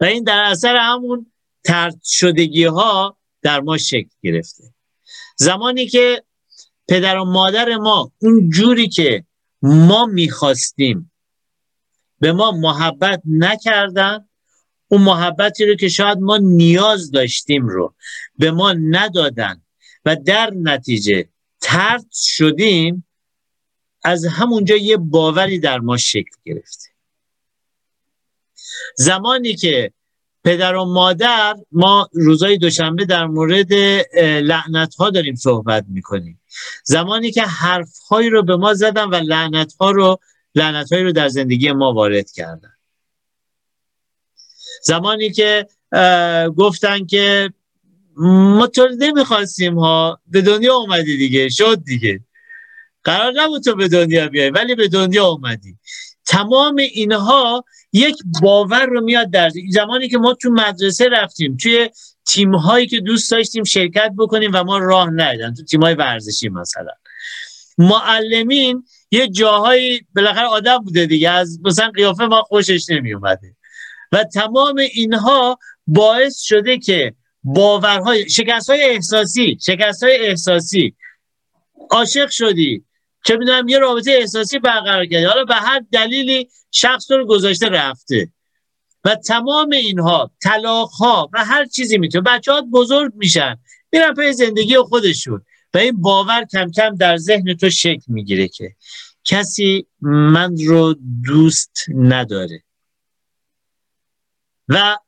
و 0.00 0.04
این 0.04 0.24
در 0.24 0.42
اثر 0.42 0.76
همون 0.76 1.32
ترد 1.64 2.00
شدگی 2.04 2.64
ها 2.64 3.16
در 3.42 3.60
ما 3.60 3.78
شکل 3.78 4.10
گرفته. 4.22 4.64
زمانی 5.36 5.86
که 5.86 6.24
پدر 6.88 7.16
و 7.16 7.24
مادر 7.24 7.76
ما 7.76 8.12
اون 8.18 8.50
جوری 8.50 8.88
که 8.88 9.24
ما 9.62 10.06
می‌خواستیم 10.06 11.12
به 12.20 12.32
ما 12.32 12.50
محبت 12.50 13.22
نکردن 13.24 14.28
اون 14.88 15.02
محبتی 15.02 15.66
رو 15.66 15.74
که 15.74 15.88
شاید 15.88 16.18
ما 16.18 16.36
نیاز 16.36 17.10
داشتیم 17.10 17.68
رو 17.68 17.94
به 18.38 18.50
ما 18.50 18.72
ندادن 18.72 19.62
و 20.04 20.16
در 20.16 20.50
نتیجه 20.54 21.28
ترد 21.60 22.06
شدیم 22.12 23.06
از 24.02 24.24
همونجا 24.24 24.76
یه 24.76 24.96
باوری 24.96 25.58
در 25.58 25.78
ما 25.78 25.96
شکل 25.96 26.36
گرفته 26.44 26.88
زمانی 28.96 29.54
که 29.54 29.92
پدر 30.46 30.74
و 30.74 30.84
مادر 30.84 31.56
ما 31.72 32.08
روزای 32.12 32.58
دوشنبه 32.58 33.04
در 33.04 33.26
مورد 33.26 33.72
لعنت 34.22 34.94
ها 34.94 35.10
داریم 35.10 35.34
صحبت 35.34 35.84
می‌کنیم. 35.88 36.40
زمانی 36.84 37.30
که 37.30 37.42
حرف 37.42 37.98
هایی 38.10 38.30
رو 38.30 38.42
به 38.42 38.56
ما 38.56 38.74
زدن 38.74 39.04
و 39.04 39.14
لعنت 39.14 39.74
ها 39.80 39.90
رو 39.90 40.18
لعنت 40.54 40.92
هایی 40.92 41.04
رو 41.04 41.12
در 41.12 41.28
زندگی 41.28 41.72
ما 41.72 41.92
وارد 41.92 42.30
کردن. 42.30 42.72
زمانی 44.82 45.30
که 45.30 45.66
گفتن 46.56 47.06
که 47.06 47.52
ما 48.16 48.66
تو 48.66 48.88
نمی‌خواستیم 48.98 49.78
ها 49.78 50.20
به 50.26 50.42
دنیا 50.42 50.74
اومدی 50.74 51.16
دیگه 51.16 51.48
شد 51.48 51.84
دیگه. 51.84 52.20
قرار 53.04 53.32
نبود 53.36 53.62
تو 53.62 53.74
به 53.74 53.88
دنیا 53.88 54.28
بیای 54.28 54.50
ولی 54.50 54.74
به 54.74 54.88
دنیا 54.88 55.26
اومدی. 55.26 55.78
تمام 56.26 56.76
اینها 56.76 57.64
یک 57.92 58.16
باور 58.42 58.86
رو 58.86 59.00
میاد 59.00 59.30
در 59.30 59.50
زمانی 59.70 60.08
که 60.08 60.18
ما 60.18 60.34
تو 60.34 60.50
مدرسه 60.50 61.08
رفتیم 61.08 61.56
توی 61.56 61.90
تیم 62.26 62.54
هایی 62.54 62.86
که 62.86 63.00
دوست 63.00 63.30
داشتیم 63.30 63.64
شرکت 63.64 64.12
بکنیم 64.18 64.50
و 64.54 64.64
ما 64.64 64.78
راه 64.78 65.10
ندادن 65.10 65.54
تو 65.54 65.64
تیم 65.64 65.82
های 65.82 65.94
ورزشی 65.94 66.48
مثلا. 66.48 66.92
معلمین 67.78 68.84
یه 69.10 69.28
جاهایی 69.28 70.06
بالاخره 70.16 70.46
آدم 70.46 70.78
بوده 70.78 71.06
دیگه. 71.06 71.30
از 71.30 71.58
مثلا 71.64 71.90
قیافه 71.90 72.26
ما 72.26 72.42
خوشش 72.42 72.90
نمی 72.90 73.14
اومده 73.14 73.56
و 74.12 74.24
تمام 74.24 74.76
اینها 74.76 75.58
باعث 75.86 76.40
شده 76.40 76.78
که 76.78 77.14
باورهای 77.44 78.30
شکست 78.30 78.70
های 78.70 78.82
احساسی 78.82 79.58
شکست 79.66 80.02
های 80.02 80.26
احساسی. 80.26 80.94
عاشق 81.90 82.30
شدی. 82.30 82.84
چه 83.26 83.36
می‌دونم 83.36 83.68
یه 83.68 83.78
رابطه 83.78 84.10
احساسی 84.10 84.58
برقرار 84.58 85.06
کردی 85.06 85.24
حالا 85.24 85.44
به 85.44 85.54
هر 85.54 85.82
دلیلی 85.92 86.48
شخص 86.70 87.10
رو 87.10 87.26
گذاشته 87.26 87.68
رفته. 87.68 88.32
و 89.04 89.14
تمام 89.14 89.70
اینها 89.70 90.30
طلاق 90.42 90.90
ها 90.90 91.30
و 91.32 91.44
هر 91.44 91.66
چیزی 91.66 91.98
می‌تونه. 91.98 92.22
بچه 92.22 92.52
ها 92.52 92.60
بزرگ 92.72 93.12
میشن. 93.14 93.58
میرن 93.92 94.14
پای 94.14 94.32
زندگی 94.32 94.78
خودشون. 94.78 95.44
و 95.74 95.78
این 95.78 96.00
باور 96.00 96.44
کم 96.52 96.70
کم 96.70 96.94
در 96.94 97.16
ذهن 97.16 97.54
تو 97.54 97.70
شکل 97.70 98.04
می‌گیره 98.06 98.48
که 98.48 98.74
کسی 99.24 99.86
من 100.00 100.56
رو 100.66 100.94
دوست 101.24 101.84
نداره. 101.94 102.62
و 104.68 104.98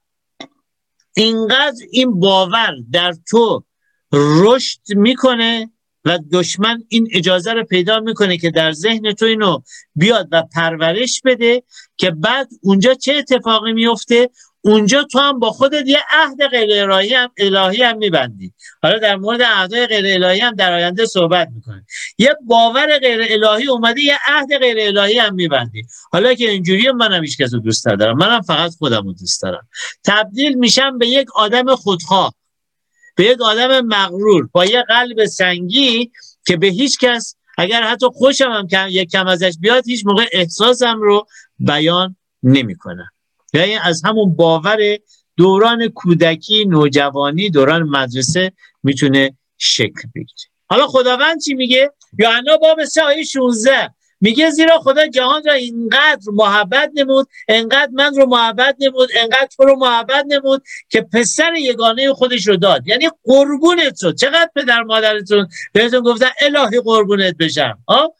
اینقدر 1.16 1.86
این 1.90 2.20
باور 2.20 2.74
در 2.92 3.14
تو 3.30 3.64
رشد 4.12 4.80
می‌کنه 4.88 5.70
و 6.08 6.18
دشمن 6.32 6.82
این 6.88 7.08
اجازه 7.12 7.52
رو 7.52 7.64
پیدا 7.64 8.00
می‌کنه 8.00 8.36
که 8.38 8.50
در 8.50 8.72
ذهن 8.72 9.12
تو 9.12 9.26
اینو 9.26 9.58
بیاد 9.94 10.28
و 10.32 10.42
پرورش 10.54 11.22
بده 11.24 11.62
که 11.96 12.10
بعد 12.10 12.48
اونجا 12.62 12.94
چه 12.94 13.14
اتفاقی 13.14 13.72
میفته 13.72 14.30
اونجا 14.60 15.04
تو 15.04 15.18
هم 15.18 15.38
با 15.38 15.50
خودت 15.50 15.86
یه 15.86 15.98
عهد 16.10 16.46
غیر 16.46 16.90
الهی 16.90 17.14
هم 17.14 17.30
الهی 17.38 17.82
هم 17.82 17.96
میبندی. 17.96 18.52
حالا 18.82 18.98
در 18.98 19.16
مورد 19.16 19.42
عهدهای 19.42 19.86
غیر 19.86 20.24
الهی 20.24 20.40
هم 20.40 20.54
در 20.54 20.72
آینده 20.72 21.06
صحبت 21.06 21.48
می‌کنه 21.54 21.84
یه 22.18 22.34
باور 22.46 22.98
غیر 22.98 23.20
الهی 23.30 23.68
اومده 23.68 24.00
یه 24.00 24.18
عهد 24.26 24.58
غیر 24.58 24.98
الهی 24.98 25.18
هم 25.18 25.34
میبندی. 25.34 25.86
حالا 26.12 26.34
که 26.34 26.50
اینجوری 26.50 26.90
منم 26.90 27.24
هیچ 27.24 27.38
کس 27.38 27.54
رو 27.54 27.60
دوست 27.60 27.88
ندارم. 27.88 28.16
منم 28.16 28.40
فقط 28.40 28.74
خودم 28.78 29.02
رو 29.04 29.12
دوست 29.12 29.42
دارم. 29.42 29.68
تبدیل 30.04 30.54
میشم 30.54 30.98
به 30.98 31.08
یک 31.08 31.28
آدم 31.36 31.74
خودخواه. 31.74 32.34
به 33.18 33.24
یک 33.24 33.40
آدم 33.40 33.80
مغرور 33.80 34.48
با 34.52 34.64
یه 34.64 34.82
قلب 34.82 35.24
سنگی 35.24 36.12
که 36.46 36.56
به 36.56 36.66
هیچ 36.66 36.98
کس 36.98 37.36
اگر 37.58 37.82
حتی 37.82 38.06
خوشم 38.12 38.50
هم 38.50 38.66
کم 38.68 38.86
یک 38.90 39.10
کم 39.10 39.26
ازش 39.26 39.56
بیاد 39.60 39.86
هیچ 39.86 40.06
موقع 40.06 40.26
احساسم 40.32 41.00
رو 41.00 41.26
بیان 41.58 42.16
نمی‌کنم 42.42 43.10
یعنی 43.54 43.76
از 43.76 44.02
همون 44.04 44.36
باور 44.36 44.78
دوران 45.36 45.88
کودکی 45.88 46.64
نوجوانی 46.64 47.50
دوران 47.50 47.82
مدرسه 47.82 48.52
می‌تونه 48.82 49.36
شکل 49.58 50.08
بگیره. 50.14 50.50
حالا 50.66 50.86
خداوند 50.86 51.40
چی 51.40 51.54
میگه؟ 51.54 51.92
یوحنا 52.18 52.56
باب 52.56 52.84
3 52.84 53.02
آیه 53.02 53.24
16 53.24 53.94
میگه 54.20 54.50
زیرا 54.50 54.78
خدا 54.78 55.06
جهان 55.06 55.42
را 55.44 55.52
اینقدر 55.52 56.22
محبت 56.32 56.90
نمود 56.94 57.28
انقدر 57.48 57.90
من 57.92 58.14
رو 58.14 58.26
محبت 58.26 58.76
نمود 58.78 59.08
انقدر 59.16 59.48
تو 59.56 59.64
رو 59.64 59.76
محبت 59.76 60.24
نمود 60.28 60.62
که 60.88 61.00
پسر 61.00 61.54
یگانه 61.54 62.12
خودش 62.12 62.46
رو 62.46 62.56
داد. 62.56 62.88
یعنی 62.88 63.10
قربونت 63.24 63.96
شد. 63.96 64.14
چقدر 64.14 64.50
پدر 64.56 64.82
مادرتون 64.82 65.48
بهتون 65.72 66.00
گفتن 66.00 66.30
الهی 66.40 66.80
قربونت 66.80 67.36
بشم. 67.36 67.78
ها 67.88 68.14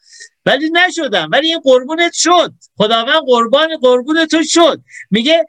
ولی 0.45 0.69
نشدم 0.69 1.29
ولی 1.31 1.47
این 1.47 1.59
قربونت 1.59 2.13
شد. 2.13 2.53
خداوند 2.77 3.21
قربان 3.25 3.77
قربون 3.77 4.25
تو 4.25 4.43
شد. 4.43 4.81
میگه 5.11 5.45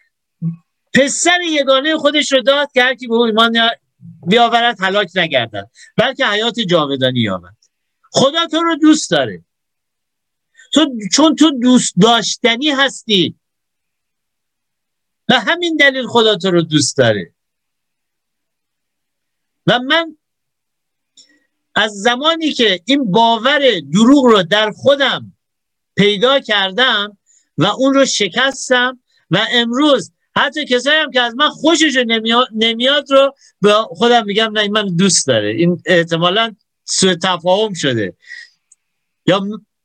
پسر 0.94 1.40
یگانه 1.40 1.96
خودش 1.96 2.32
رو 2.32 2.42
داد 2.42 2.72
که 2.72 2.82
هر 2.82 2.94
کی 2.94 3.06
به 3.06 3.14
ایمان 3.14 3.56
بیاورد 4.26 4.76
هلاک 4.80 5.10
نگردد. 5.14 5.70
بلکه 5.96 6.26
حیات 6.26 6.60
جاودانی 6.60 7.20
یابد. 7.20 7.54
خدا 8.12 8.46
تو 8.46 8.62
رو 8.62 8.76
دوست 8.76 9.10
داره. 9.10 9.44
تو 10.72 10.86
چون 11.12 11.36
تو 11.36 11.50
دوست 11.50 11.94
داشتنی 12.00 12.70
هستی. 12.70 13.34
و 15.28 15.40
همین 15.40 15.76
دلیل 15.76 16.06
خدا 16.06 16.36
تو 16.36 16.50
رو 16.50 16.62
دوست 16.62 16.96
داره. 16.96 17.32
و 19.66 19.78
من 19.78 20.16
از 21.74 21.92
زمانی 21.92 22.52
که 22.52 22.80
این 22.84 23.10
باور 23.10 23.80
دروغ 23.92 24.24
رو 24.24 24.42
در 24.42 24.70
خودم 24.70 25.32
پیدا 25.96 26.40
کردم 26.40 27.18
و 27.58 27.64
اون 27.64 27.94
رو 27.94 28.06
شکستم 28.06 29.00
و 29.30 29.46
امروز 29.50 30.12
حتی 30.36 30.64
کسایی 30.64 31.00
هم 31.00 31.10
که 31.10 31.20
از 31.20 31.34
من 31.34 31.48
خوشش 31.48 31.96
نمیاد, 32.54 33.10
رو 33.10 33.34
به 33.60 33.72
خودم 33.72 34.24
میگم 34.24 34.52
نه 34.52 34.68
من 34.68 34.96
دوست 34.96 35.26
داره. 35.26 35.48
این 35.48 35.82
احتمالا 35.86 36.56
سوء 36.84 37.14
تفاهم 37.14 37.74
شده. 37.74 38.14
یا 39.26 39.40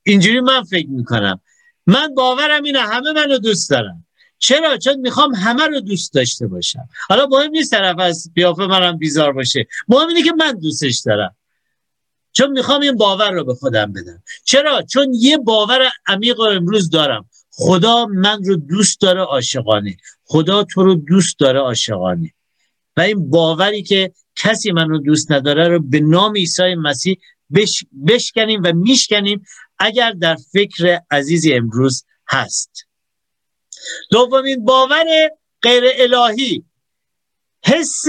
اینجوری 0.05 0.39
من 0.39 0.63
فکر 0.63 0.89
می‌کنم. 0.89 1.41
من 1.87 2.13
باورم 2.15 2.63
اینه 2.63 2.79
همه 2.79 3.11
منو 3.11 3.37
دوست 3.37 3.69
دارم 3.69 4.05
چرا؟ 4.37 4.77
چون 4.77 4.99
می‌خوام 4.99 5.35
همه 5.35 5.67
رو 5.67 5.79
دوست 5.79 6.13
داشته 6.13 6.47
باشم. 6.47 6.89
حالا 7.09 7.27
مهم 7.27 7.51
نیست 7.51 7.71
طرف 7.71 7.99
از 7.99 8.31
بیافه 8.33 8.67
منم 8.67 8.97
بیزار 8.97 9.33
باشه. 9.33 9.67
مهم 9.87 10.07
اینه 10.07 10.23
که 10.23 10.33
من 10.33 10.59
دوستش 10.59 10.99
دارم. 11.05 11.35
چون 12.31 12.51
می‌خوام 12.51 12.81
این 12.81 12.95
باور 12.95 13.31
رو 13.31 13.43
به 13.43 13.55
خودم 13.55 13.93
بدم. 13.93 14.23
چرا؟ 14.43 14.81
چون 14.81 15.13
یه 15.13 15.37
باور 15.37 15.89
عمیق 16.07 16.39
رو 16.39 16.45
امروز 16.45 16.89
دارم. 16.89 17.29
خدا 17.51 18.05
من 18.05 18.43
رو 18.43 18.55
دوست 18.55 19.01
داره 19.01 19.21
عاشقانه. 19.21 19.97
خدا 20.23 20.63
تو 20.63 20.83
رو 20.83 20.95
دوست 20.95 21.39
داره 21.39 21.59
عاشقانه. 21.59 22.33
و 22.97 23.01
این 23.01 23.29
باوری 23.29 23.83
که 23.83 24.11
کسی 24.35 24.71
من 24.71 24.89
رو 24.89 24.97
دوست 24.97 25.31
نداره 25.31 25.67
رو 25.67 25.79
به 25.79 25.99
نام 25.99 26.33
عیسی 26.33 26.75
مسیح 26.75 27.17
بش... 27.53 27.83
بشکنیم 28.07 28.61
و 28.63 28.73
میشکنیم 28.73 29.45
اگر 29.79 30.11
در 30.11 30.37
فکر 30.53 30.99
عزیزی 31.11 31.53
امروز 31.53 32.05
هست. 32.27 32.87
دومین 34.11 34.65
باور 34.65 35.05
غیر 35.61 35.83
الهی 35.97 36.63
حس 37.65 38.03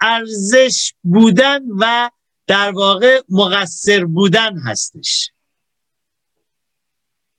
ارزش 0.00 0.94
بودن 1.02 1.62
و 1.78 2.10
در 2.46 2.70
واقع 2.70 3.20
مقصر 3.28 4.04
بودن 4.04 4.58
هستش. 4.58 5.30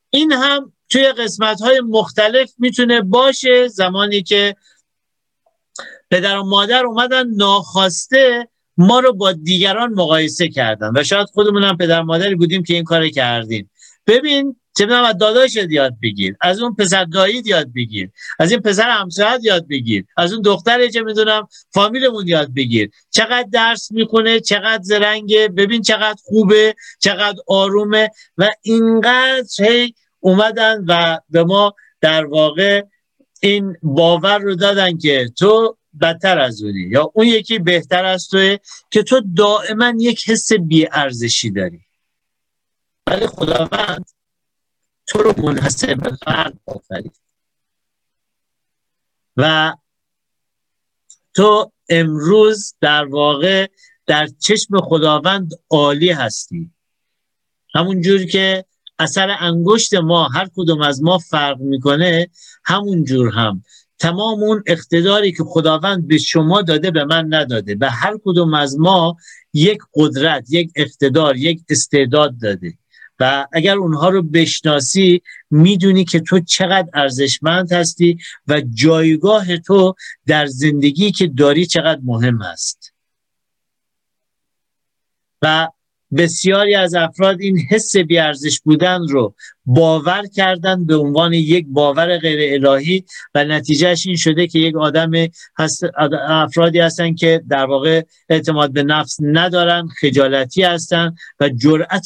این 0.09 0.31
هم 0.31 0.73
توی 0.89 1.11
قسمت 1.11 1.61
های 1.61 1.79
مختلف 1.79 2.53
می‌تونه 2.57 3.01
باشه. 3.01 3.67
زمانی 3.67 4.23
که 4.23 4.55
پدر 6.11 6.37
و 6.37 6.43
مادر 6.43 6.85
اومدن 6.85 7.27
ناخواسته 7.27 8.49
ما 8.77 8.99
رو 8.99 9.13
با 9.13 9.31
دیگران 9.31 9.93
مقایسه 9.93 10.47
کردن 10.47 10.91
و 10.95 11.03
شاید 11.03 11.27
خودمون 11.27 11.63
هم 11.63 11.77
پدر 11.77 12.01
مادری 12.01 12.35
بودیم 12.35 12.63
که 12.63 12.73
این 12.73 12.83
کار 12.83 13.09
کردیم. 13.09 13.69
ببین 14.07 14.55
چه 14.77 14.93
از 14.93 15.17
داداشت 15.17 15.55
یاد 15.55 15.93
بگیر 16.03 16.35
از 16.41 16.61
اون 16.61 16.75
پسر 16.75 17.05
دایید 17.05 17.47
یاد 17.47 17.73
بگیر 17.75 18.09
از 18.39 18.51
این 18.51 18.59
پسر 18.59 18.89
همسایت 18.89 19.39
یاد 19.43 19.67
بگیر 19.67 20.05
از 20.17 20.33
اون 20.33 20.41
دختر 20.41 20.87
چه 20.87 21.01
می‌دونم 21.01 21.47
فامیلمون 21.73 22.27
یاد 22.27 22.53
بگیر. 22.53 22.89
چقدر 23.11 23.47
درس 23.51 23.91
می‌خونه 23.91 24.39
چقدر 24.39 24.83
زرنگه 24.83 25.47
ببین 25.47 25.81
چقدر 25.81 26.19
خوبه 26.23 26.75
چقدر 26.99 27.39
آرومه 27.47 28.09
و 28.37 28.49
اینقدر 28.61 29.43
هی 29.59 29.93
اومدن 30.19 30.85
و 30.87 31.19
به 31.29 31.43
ما 31.43 31.73
در 32.01 32.25
واقع 32.25 32.83
این 33.41 33.75
باور 33.83 34.37
رو 34.37 34.55
دادن 34.55 34.97
که 34.97 35.29
تو 35.37 35.76
بدتر 36.01 36.39
از 36.39 36.63
اونی 36.63 36.79
یا 36.79 37.11
اون 37.13 37.27
یکی 37.27 37.59
بهتر 37.59 38.05
از 38.05 38.27
توه 38.27 38.57
که 38.91 39.03
تو 39.03 39.21
دائما 39.35 39.93
یک 39.97 40.29
حس 40.29 40.53
بیارزشی 40.53 41.51
داری. 41.51 41.81
ولی 43.07 43.27
خداوند 43.27 44.05
تو 45.07 45.19
رو 45.19 45.33
منحصر 45.37 45.95
به 45.95 46.17
فرد 46.25 46.59
آفرید. 46.65 47.19
و 49.37 49.73
تو 51.33 51.71
امروز 51.89 52.75
در 52.81 53.05
واقع 53.05 53.67
در 54.05 54.27
چشم 54.27 54.81
خداوند 54.81 55.51
عالی 55.69 56.09
هستی. 56.09 56.71
همون 57.73 58.01
جور 58.01 58.25
که 58.25 58.65
اثر 58.99 59.37
انگشت 59.39 59.93
ما 59.93 60.27
هر 60.27 60.49
کدوم 60.55 60.81
از 60.81 61.03
ما 61.03 61.17
فرق 61.17 61.59
می‌کنه 61.59 62.29
همون 62.63 63.03
جور 63.03 63.29
هم. 63.29 63.63
تمام 63.99 64.43
اون 64.43 64.63
اقتداری 64.65 65.31
که 65.31 65.43
خداوند 65.43 66.07
به 66.07 66.17
شما 66.17 66.61
داده 66.61 66.91
به 66.91 67.05
من 67.05 67.33
نداده. 67.33 67.75
به 67.75 67.89
هر 67.89 68.17
کدوم 68.25 68.53
از 68.53 68.79
ما 68.79 69.17
یک 69.53 69.79
قدرت 69.93 70.45
یک 70.49 70.71
اقتدار 70.75 71.37
یک 71.37 71.61
استعداد 71.69 72.37
داده. 72.41 72.73
و 73.19 73.47
اگر 73.51 73.75
اونها 73.75 74.09
رو 74.09 74.21
بشناسی 74.21 75.21
می‌دونی 75.49 76.05
که 76.05 76.19
تو 76.19 76.39
چقدر 76.39 76.89
ارزشمند 76.93 77.71
هستی 77.71 78.17
و 78.47 78.61
جایگاه 78.61 79.57
تو 79.57 79.95
در 80.25 80.45
زندگی 80.45 81.11
که 81.11 81.27
داری 81.27 81.65
چقدر 81.65 82.01
مهم 82.03 82.41
است. 82.41 82.93
و 85.41 85.67
بسیاری 86.15 86.75
از 86.75 86.95
افراد 86.95 87.41
این 87.41 87.59
حس 87.69 87.97
بیارزش 87.97 88.61
بودن 88.61 89.07
رو 89.07 89.35
باور 89.65 90.25
کردن 90.27 90.85
به 90.85 90.95
عنوان 90.95 91.33
یک 91.33 91.65
باور 91.69 92.17
غیر 92.17 92.65
الهی 92.67 93.05
و 93.35 93.43
نتیجهش 93.43 94.07
این 94.07 94.15
شده 94.15 94.47
که 94.47 94.59
یک 94.59 94.75
آدم 94.75 95.11
هست 95.57 95.83
افرادی 96.27 96.79
هستن 96.79 97.15
که 97.15 97.43
در 97.49 97.65
واقع 97.65 98.03
اعتماد 98.29 98.73
به 98.73 98.83
نفس 98.83 99.17
ندارن 99.21 99.87
خجالتی 100.01 100.63
هستن 100.63 101.15
و 101.39 101.49
جرأت 101.49 102.05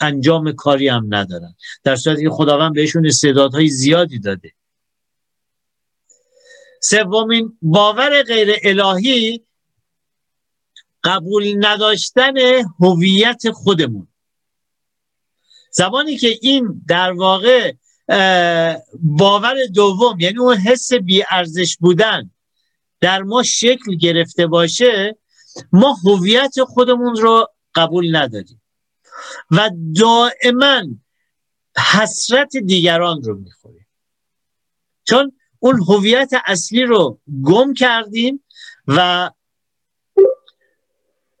انجام 0.00 0.52
کاری 0.52 0.88
هم 0.88 1.06
ندارن. 1.08 1.54
در 1.84 1.96
صورتی 1.96 2.22
که 2.22 2.30
خداوند 2.30 2.74
بهشون 2.74 3.06
استعدادهای 3.06 3.68
زیادی 3.68 4.18
داده. 4.18 4.52
سومین 6.82 7.58
باور 7.62 8.22
غیر 8.22 8.56
الهی 8.62 9.44
قبول 11.04 11.66
نداشتن 11.66 12.34
هویت 12.80 13.50
خودمون. 13.50 14.08
زمانی 15.70 16.16
که 16.16 16.38
این 16.42 16.84
در 16.88 17.12
واقع 17.12 17.72
باور 18.94 19.56
دوم 19.74 20.20
یعنی 20.20 20.38
اون 20.38 20.56
حس 20.56 20.92
بیارزش 20.92 21.76
بودن 21.80 22.30
در 23.00 23.22
ما 23.22 23.42
شکل 23.42 23.94
گرفته 23.94 24.46
باشه 24.46 25.16
ما 25.72 25.96
هویت 26.04 26.54
خودمون 26.66 27.16
رو 27.16 27.48
قبول 27.74 28.16
نداریم. 28.16 28.62
و 29.50 29.70
دائما 29.96 30.82
حسرت 31.92 32.56
دیگران 32.56 33.22
رو 33.22 33.38
می‌خوریم. 33.38 33.86
چون 35.04 35.32
اون 35.58 35.82
هویت 35.88 36.30
اصلی 36.46 36.82
رو 36.82 37.20
گم 37.42 37.74
کردیم 37.74 38.44
و 38.86 39.30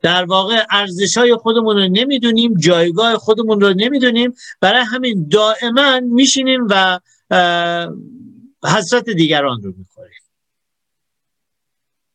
در 0.02 0.24
واقع 0.24 0.64
ارزش 0.70 1.18
های 1.18 1.34
خودمون 1.34 1.76
رو 1.76 1.88
نمی‌دونیم 1.88 2.54
جایگاه 2.54 3.16
خودمون 3.16 3.60
رو 3.60 3.74
نمی‌دونیم. 3.74 4.34
برای 4.60 4.84
همین 4.84 5.28
دائما 5.28 6.00
میشینیم 6.00 6.66
و 6.70 7.00
حسرت 8.64 9.10
دیگران 9.10 9.62
رو 9.62 9.74
می‌خوریم. 9.78 10.20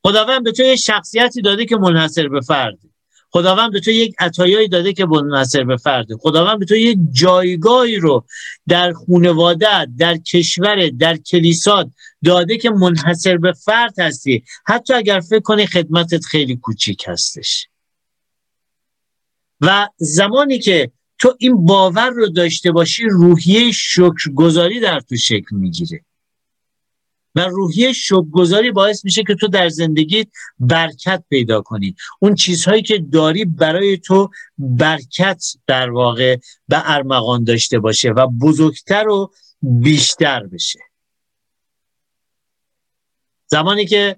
خداوند 0.04 0.44
به 0.44 0.52
تو 0.52 0.64
یه 0.64 0.76
شخصیتی 0.76 1.42
داده 1.42 1.66
که 1.66 1.78
منحصر 1.78 2.28
به 2.28 2.42
فرد. 2.42 2.78
خداوند 3.30 3.72
به 3.72 3.80
تو 3.80 3.92
یک 3.92 4.16
عطایایی 4.20 4.68
داده 4.68 4.94
که 4.94 5.06
منحصر 5.06 5.64
به 5.64 5.78
فرده 5.78 6.18
خداوند 6.18 6.60
به 6.60 6.66
تو 6.66 6.76
یک 6.76 6.98
جایگاهی 7.12 7.96
رو 7.96 8.26
در 8.68 8.94
خانواده 8.94 9.88
در 9.98 10.18
کشور 10.18 10.90
در 10.90 11.18
کلیسات 11.18 11.88
داده 12.26 12.58
که 12.58 12.70
منحصر 12.70 13.38
به 13.38 13.54
فرد 13.54 14.00
هستی. 14.00 14.44
حتی 14.66 14.94
اگر 14.94 15.20
فکر 15.20 15.40
کنی 15.40 15.66
خدمتت 15.66 16.26
خیلی 16.26 16.56
کوچیک 16.56 17.04
هستش. 17.08 17.68
و 19.66 19.90
زمانی 19.98 20.60
که 20.60 20.92
تو 21.20 21.36
این 21.40 21.66
باور 21.66 22.10
رو 22.10 22.30
داشته 22.30 22.72
باشی 22.72 23.04
روحیه 23.04 23.72
شکرگزاری 23.72 24.80
در 24.80 25.00
تو 25.00 25.18
شکل 25.18 25.56
می‌گیره. 25.56 26.02
و 27.36 27.40
روحیه 27.40 27.94
شکرگزاری 27.94 28.72
باعث 28.72 29.06
میشه 29.06 29.24
که 29.24 29.36
تو 29.36 29.48
در 29.48 29.70
زندگی 29.70 30.26
برکت 30.60 31.24
پیدا 31.30 31.62
کنی. 31.62 31.96
اون 32.20 32.36
چیزهایی 32.36 32.82
که 32.82 32.98
داری 32.98 33.46
برای 33.46 33.98
تو 33.98 34.30
برکت 34.58 35.44
در 35.68 35.90
واقع 35.90 36.38
به 36.68 36.92
ارمغان 36.92 37.44
داشته 37.44 37.80
باشه 37.80 38.10
و 38.10 38.28
بزرگتر 38.28 39.08
و 39.08 39.32
بیشتر 39.62 40.48
بشه. 40.48 40.80
زمانی 43.48 43.86
که 43.86 44.16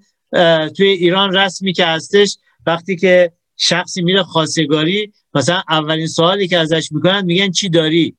توی 0.77 0.87
ایران 0.87 1.35
رسمی 1.35 1.73
که 1.73 1.85
هستش 1.85 2.37
وقتی 2.65 2.95
که 2.95 3.31
شخصی 3.57 4.01
میره 4.01 4.23
خواستگاری 4.23 5.13
مثلا 5.33 5.63
اولین 5.69 6.07
سوالی 6.07 6.47
که 6.47 6.57
ازش 6.57 6.91
می‌کنن 6.91 7.25
میگن 7.25 7.51
چی 7.51 7.69
داری؟ 7.69 8.17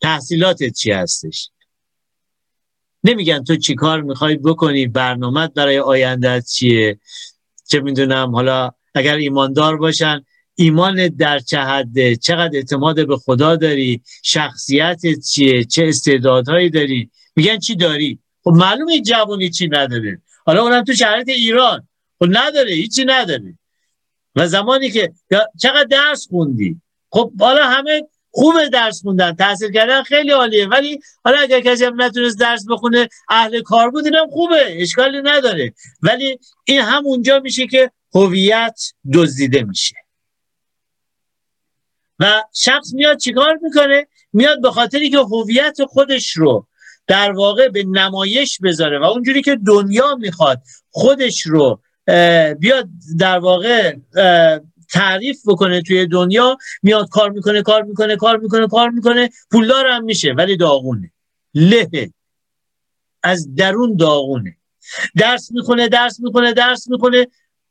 تحصیلاتت 0.00 0.72
چی 0.72 0.90
هستش؟ 0.90 1.50
نمیگن 3.04 3.44
تو 3.44 3.56
چی 3.56 3.74
کار 3.74 4.02
می‌خوای 4.02 4.36
بکنی؟ 4.36 4.86
برنامه 4.86 5.48
برای 5.48 5.78
آیندت 5.78 6.46
چیه؟ 6.46 6.98
چه 7.68 7.80
می‌دونم 7.80 8.34
حالا 8.34 8.70
اگر 8.94 9.16
ایماندار 9.16 9.76
باشن 9.76 10.24
ایمان 10.54 11.08
در 11.08 11.38
چه 11.38 11.58
حده؟ 11.58 12.16
چقدر 12.16 12.56
اعتماد 12.56 13.06
به 13.06 13.16
خدا 13.16 13.56
داری؟ 13.56 14.02
شخصیت 14.22 15.00
چیه؟ 15.30 15.64
چه 15.64 15.84
استعدادهایی 15.88 16.70
داری؟ 16.70 17.10
میگن 17.36 17.58
چی 17.58 17.76
داری؟ 17.76 18.18
خب 18.44 18.50
معلومه 18.50 19.00
جوانی 19.00 19.50
چی 19.50 19.68
نداره. 19.68 20.22
حالا 20.46 20.62
اونم 20.62 20.84
تو 20.84 20.92
شرایط 20.92 21.28
ایران. 21.28 21.88
خب 22.18 22.26
نداره 22.28 22.72
هیچی 22.72 23.04
نداره. 23.04 23.58
و 24.36 24.46
زمانی 24.46 24.90
که 24.90 25.12
چقدر 25.58 25.84
درس 25.84 26.26
خوندی. 26.30 26.80
خب 27.10 27.32
حالا 27.40 27.66
همه 27.66 28.02
خوب 28.30 28.68
درس 28.68 29.02
خوندن 29.02 29.34
تحصیل 29.34 29.72
کردن 29.72 30.02
خیلی 30.02 30.30
عالیه. 30.30 30.68
ولی 30.68 31.00
حالا 31.24 31.38
اگر 31.38 31.60
کسی 31.60 31.84
هم 31.84 32.02
نتونست 32.02 32.38
درس 32.40 32.64
بخونه 32.70 33.08
اهل 33.28 33.60
کار 33.62 33.90
بود 33.90 34.04
اینم 34.04 34.26
خوبه 34.30 34.82
اشکالی 34.82 35.22
نداره. 35.22 35.74
ولی 36.02 36.38
این 36.64 36.80
هم 36.80 37.06
اونجا 37.06 37.38
میشه 37.38 37.66
که 37.66 37.90
هویت 38.14 38.80
دزدیده 39.14 39.62
میشه. 39.62 39.94
و 42.18 42.42
شخص 42.52 42.92
میاد 42.94 43.18
چیکار 43.18 43.58
می‌کنه؟ 43.62 44.06
میاد 44.32 44.60
به 44.60 44.70
خاطری 44.70 45.10
که 45.10 45.18
هویت 45.18 45.76
خودش 45.88 46.36
رو 46.36 46.66
در 47.06 47.32
واقع 47.32 47.68
به 47.68 47.84
نمایش 47.84 48.58
بذاره 48.62 48.98
و 48.98 49.04
اونجوری 49.04 49.42
که 49.42 49.58
دنیا 49.66 50.14
می‌خواد 50.14 50.62
خودش 50.90 51.46
رو 51.46 51.81
بیاد 52.58 52.88
در 53.18 53.38
واقع 53.38 53.96
تعریف 54.90 55.42
بکنه 55.46 55.82
توی 55.82 56.06
دنیا 56.06 56.58
میاد 56.82 57.08
کار 57.08 57.30
می‌کنه 57.30 57.62
کار 57.62 57.82
می‌کنه 57.82 58.16
کار 58.16 58.38
می‌کنه 58.38 58.66
کار 58.66 58.90
می‌کنه 58.90 59.30
پولدار 59.50 59.86
هم 59.86 60.04
میشه 60.04 60.32
ولی 60.32 60.56
داغونه. 60.56 61.12
له 61.54 62.10
از 63.22 63.54
درون 63.54 63.96
داغونه. 63.96 64.56
درس 65.16 65.52
می‌خونه 65.52 65.88
درس 65.88 66.20
می‌کنه 66.20 66.52
درس 66.52 66.90
می‌کنه 66.90 67.26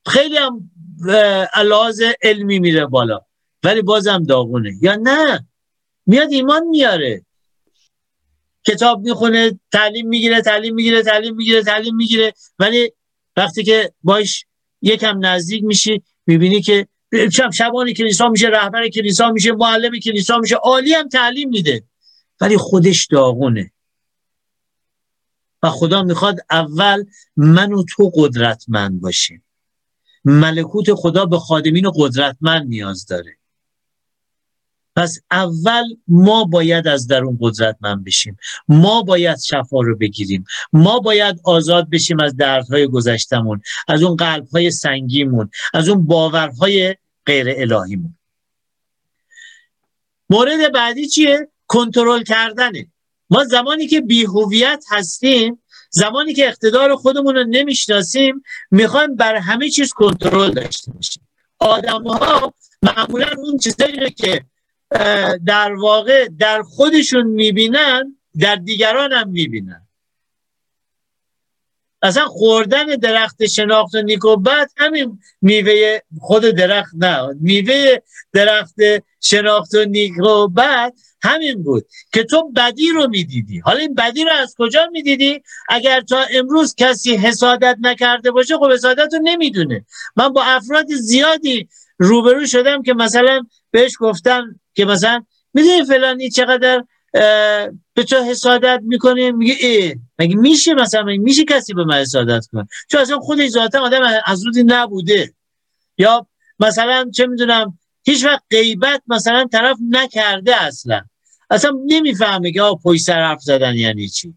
خیلی 0.08 0.38
هم 0.38 0.72
علاوه 1.54 2.12
علمی 2.22 2.60
میره 2.60 2.86
بالا 2.86 3.22
ولی 3.64 3.82
بازم 3.82 4.24
داغونه. 4.24 4.74
یا 4.82 4.96
نه؟ 4.96 5.46
میاد 6.06 6.32
ایمان 6.32 6.68
میاره. 6.68 7.26
کتاب 8.66 9.02
می‌خونه 9.02 9.60
تعلیم 9.72 10.08
می‌گیره 10.08 10.42
تعلیم 10.42 10.76
می‌گیره 10.76 11.04
تعلیم 11.04 11.36
می‌گیره 11.36 11.64
تعلیم 11.64 11.96
می‌گیره 11.96 12.34
ولی 12.60 12.94
وقتی 13.36 13.64
که 13.64 13.94
باش 14.04 14.46
یکم 14.82 15.26
نزدیک 15.26 15.64
میشی 15.64 16.04
می‌بینی 16.28 16.62
که 16.62 16.88
شب 17.32 17.52
شبان 17.52 17.94
کلیسا 17.94 18.30
میشه 18.30 18.48
رهبر 18.48 18.88
کلیسا 18.88 19.32
میشه 19.32 19.52
معلم 19.52 20.00
کلیسا 20.00 20.38
میشه 20.38 20.56
عالی 20.56 20.94
هم 20.94 21.10
تعلیم 21.10 21.50
میده. 21.50 21.84
ولی 22.42 22.58
خودش 22.58 23.06
داغونه. 23.06 23.72
و 25.64 25.70
خدا 25.70 26.04
می‌خواد 26.04 26.40
اول 26.50 27.06
من 27.36 27.74
و 27.74 27.84
تو 27.84 28.12
قدرتمند 28.16 29.02
باشیم. 29.02 29.44
ملکوت 30.26 30.94
خدا 30.94 31.26
به 31.26 31.40
خادمین 31.40 31.92
قدرتمند 31.96 32.68
نیاز 32.68 33.06
داره. 33.06 33.38
پس 34.96 35.20
اول 35.32 35.84
ما 36.08 36.44
باید 36.44 36.88
از 36.88 37.08
درون 37.08 37.38
قدرتمند 37.42 38.04
بشیم. 38.04 38.38
ما 38.68 39.02
باید 39.02 39.40
شفا 39.40 39.82
رو 39.82 39.98
بگیریم. 39.98 40.46
ما 40.74 41.00
باید 41.00 41.40
آزاد 41.44 41.90
بشیم 41.90 42.20
از 42.20 42.36
دردهای 42.36 42.88
گذشتمون 42.88 43.62
از 43.88 44.04
اون 44.04 44.16
قلبهای 44.16 44.72
سنگیمون 44.72 45.50
از 45.74 45.90
اون 45.90 46.06
باورهای 46.06 46.96
غیر 47.26 47.46
الهیمون. 47.50 48.18
مورد 50.30 50.74
بعدی 50.74 51.08
چیه؟ 51.08 51.48
کنترل 51.68 52.24
کردنه. 52.24 52.88
ما 53.30 53.44
زمانی 53.44 53.88
که 53.88 54.02
بیهویت 54.02 54.84
هستیم 54.90 55.62
زمانی 55.90 56.34
که 56.34 56.48
اقتدار 56.48 56.96
خودمون 56.96 57.36
رو 57.36 57.44
نمی‌شناسیم 57.44 58.44
می‌خوایم 58.72 59.16
بر 59.16 59.36
همه 59.36 59.70
چیز 59.70 59.94
کنترل 59.94 60.52
داشته 60.52 60.92
باشیم. 60.92 61.28
آدم 61.60 62.04
ها 62.04 62.54
معمولا 62.82 63.28
اون 63.38 63.58
چیزایی 63.58 64.12
که 64.12 64.46
در 65.46 65.74
واقع 65.74 66.28
در 66.40 66.62
خودشون 66.62 67.28
می‌بینن 67.28 68.18
در 68.40 68.56
دیگران 68.56 69.14
هم 69.14 69.30
می‌بینن. 69.30 69.88
اصلا 72.02 72.26
خوردن 72.26 72.86
درخت 72.86 73.46
شناخت 73.46 73.96
نیکوبت 73.96 74.72
همین 74.78 75.20
میوه 75.42 76.00
خود 76.20 76.44
درخت 76.44 76.94
نه. 76.98 77.28
میوه 77.42 77.98
درخت 78.34 78.76
شناخت 79.20 79.76
و 79.76 79.86
نیکوبت 79.86 80.94
همین 81.24 81.64
بود 81.64 81.86
که 82.14 82.24
تو 82.24 82.52
بدی 82.56 82.90
رو 82.90 83.08
می‌دیدی. 83.08 83.60
حالا 83.60 83.80
این 83.80 83.94
بدی 83.94 84.24
رو 84.24 84.32
از 84.32 84.56
کجا 84.58 84.90
می‌دیدی؟ 84.92 85.44
اگر 85.70 86.02
تا 86.02 86.26
امروز 86.34 86.76
کسی 86.76 87.16
حسادت 87.16 87.78
نکرده 87.82 88.32
باشه 88.32 88.58
خب 88.58 88.72
حسادت 88.72 89.14
رو 89.14 89.20
نمی‌دونه. 89.24 89.86
من 90.16 90.30
با 90.30 90.44
افراد 90.44 90.88
زیادی 90.88 91.70
روبرو 91.98 92.46
شدم 92.46 92.84
که 92.84 92.94
مثلا 92.94 93.46
بهش 93.72 93.92
گفتن 94.00 94.60
که 94.74 94.86
مثلا 94.86 95.26
می‌دونی 95.54 95.84
فلانی 95.84 96.30
چقدر 96.30 96.84
به 97.94 98.04
تو 98.10 98.24
حسادت 98.24 98.80
می‌کنه 98.84 99.32
میگه 99.32 99.56
ای 99.60 99.96
مگه 100.20 100.36
میشه 100.36 100.74
مثلا 100.74 101.04
مگه 101.04 101.20
میشه 101.20 101.46
کسی 101.46 101.74
به 101.74 101.84
من 101.84 101.96
حسادت 101.96 102.46
کنه؟ 102.52 102.68
چون 102.90 103.02
اصلا 103.02 103.20
خودش 103.20 103.50
ذاتا 103.50 103.82
آدم 103.82 104.02
از 104.26 104.46
روزی 104.46 104.64
نبوده. 104.64 105.34
یا 105.98 106.28
مثلا 106.60 107.10
چه 107.14 107.28
می‌دونم 107.28 107.80
هیچ 108.04 108.26
وقت 108.26 108.44
غیبت 108.52 109.02
مثلا 109.08 109.48
طرف 109.52 109.78
نکرده 109.90 110.62
اصلا. 110.64 111.02
اصلا 111.50 111.72
نمی‌فهمه 111.86 112.52
که 112.52 112.62
آقا 112.62 112.80
پشت 112.84 113.02
سر 113.02 113.24
حرف 113.24 113.42
زدن 113.42 113.76
یعنی 113.76 114.10
چی. 114.10 114.34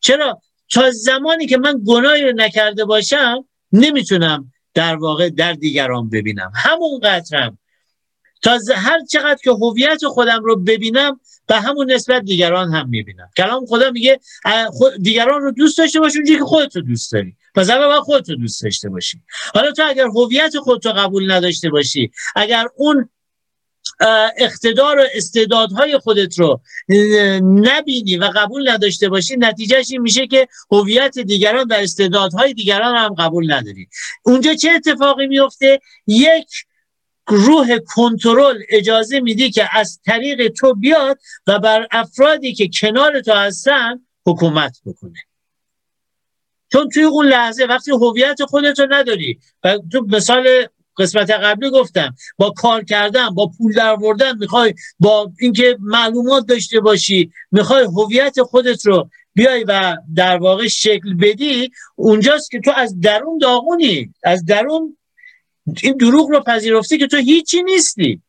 چرا؟ 0.00 0.40
تا 0.72 0.90
زمانی 0.90 1.46
که 1.46 1.58
من 1.58 1.82
گناهی 1.86 2.22
رو 2.22 2.32
نکرده 2.32 2.84
باشم 2.84 3.44
نمی‌تونم 3.72 4.52
در 4.74 4.96
واقع 4.96 5.30
در 5.30 5.52
دیگران 5.52 6.10
ببینم. 6.10 6.52
همون 6.54 7.00
قطرم. 7.02 7.58
تا 8.42 8.58
هر 8.74 9.04
چقدر 9.04 9.38
که 9.44 9.50
هویت 9.50 10.06
خودم 10.06 10.44
رو 10.44 10.56
ببینم 10.56 11.20
به 11.46 11.56
همون 11.56 11.92
نسبت 11.92 12.22
دیگران 12.22 12.74
هم 12.74 12.88
می‌بینم. 12.88 13.30
کلام 13.36 13.66
خدا 13.66 13.90
میگه 13.90 14.20
دیگران 15.00 15.42
رو 15.42 15.50
دوست 15.50 15.78
داشته 15.78 16.00
باش 16.00 16.16
اونجوری 16.16 16.38
که 16.38 16.44
خودت 16.44 16.76
رو 16.76 16.82
دوست 16.82 17.12
داری. 17.12 17.36
پس 17.54 17.70
اول 17.70 17.86
باید 17.86 18.00
خودت 18.00 18.30
رو 18.30 18.36
دوست 18.36 18.62
داشته 18.62 18.88
باشی. 18.88 19.20
حالا 19.54 19.72
تو 19.72 19.82
اگر 19.86 20.06
هویت 20.06 20.56
خودت 20.58 20.86
رو 20.86 20.92
قبول 20.92 21.32
نداشته 21.32 21.70
باشی 21.70 22.10
اگر 22.36 22.66
اون 22.76 23.08
اقتدار 24.36 24.98
و 24.98 25.02
استعدادهای 25.14 25.98
خودت 25.98 26.38
رو 26.38 26.60
نبینی 27.42 28.16
و 28.16 28.24
قبول 28.24 28.70
نداشته 28.70 29.08
باشی 29.08 29.36
نتیجهش 29.36 29.90
این 29.90 30.00
میشه 30.00 30.26
که 30.26 30.48
هویت 30.70 31.18
دیگران 31.18 31.66
و 31.70 31.72
استعدادهای 31.72 32.54
دیگران 32.54 32.96
هم 32.96 33.14
قبول 33.14 33.52
نداری. 33.52 33.88
اونجا 34.22 34.54
چه 34.54 34.70
اتفاقی 34.70 35.26
میفته 35.26 35.80
یک 36.06 36.46
روح 37.28 37.78
کنترل 37.78 38.62
اجازه 38.68 39.20
میدی 39.20 39.50
که 39.50 39.78
از 39.78 40.00
طریق 40.06 40.48
تو 40.48 40.74
بیاد 40.74 41.18
و 41.46 41.58
بر 41.58 41.86
افرادی 41.90 42.54
که 42.54 42.70
کنار 42.80 43.20
تو 43.20 43.32
هستن 43.32 44.00
حکومت 44.26 44.80
بکنه. 44.86 45.18
چون 46.72 46.88
توی 46.88 47.02
اون 47.02 47.26
لحظه 47.26 47.64
وقتی 47.64 47.90
هویت 47.90 48.42
خودت 48.42 48.80
رو 48.80 48.86
نداری 48.90 49.38
و 49.64 49.78
تو 49.92 50.06
مثال 50.08 50.66
قسمت 50.96 51.30
قبلی 51.30 51.70
گفتم 51.70 52.14
با 52.36 52.50
کار 52.50 52.84
کردن 52.84 53.30
با 53.30 53.50
پول 53.58 53.72
در 53.72 54.32
می‌خوای 54.32 54.74
با 54.98 55.32
اینکه 55.40 55.76
معلومات 55.80 56.46
داشته 56.46 56.80
باشی 56.80 57.32
می‌خوای 57.50 57.84
هویت 57.84 58.42
خودت 58.42 58.86
رو 58.86 59.10
بیای 59.34 59.64
و 59.68 59.96
در 60.14 60.38
واقع 60.38 60.68
شکل 60.68 61.14
بدی 61.14 61.70
اونجاست 61.96 62.50
که 62.50 62.60
تو 62.60 62.72
از 62.76 63.00
درون 63.00 63.38
داغونی 63.38 64.14
از 64.24 64.44
درون 64.44 64.96
این 65.82 65.96
دروغ 65.96 66.30
رو 66.30 66.40
پذیرفتی 66.40 66.98
که 66.98 67.06
تو 67.06 67.16
هیچی 67.16 67.62
نیستی. 67.62 68.22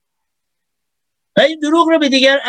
و 1.38 1.42
این 1.42 1.60
دروغ 1.60 1.90
رو 1.90 2.00
به 2.00 2.10
دیگر 2.10 2.40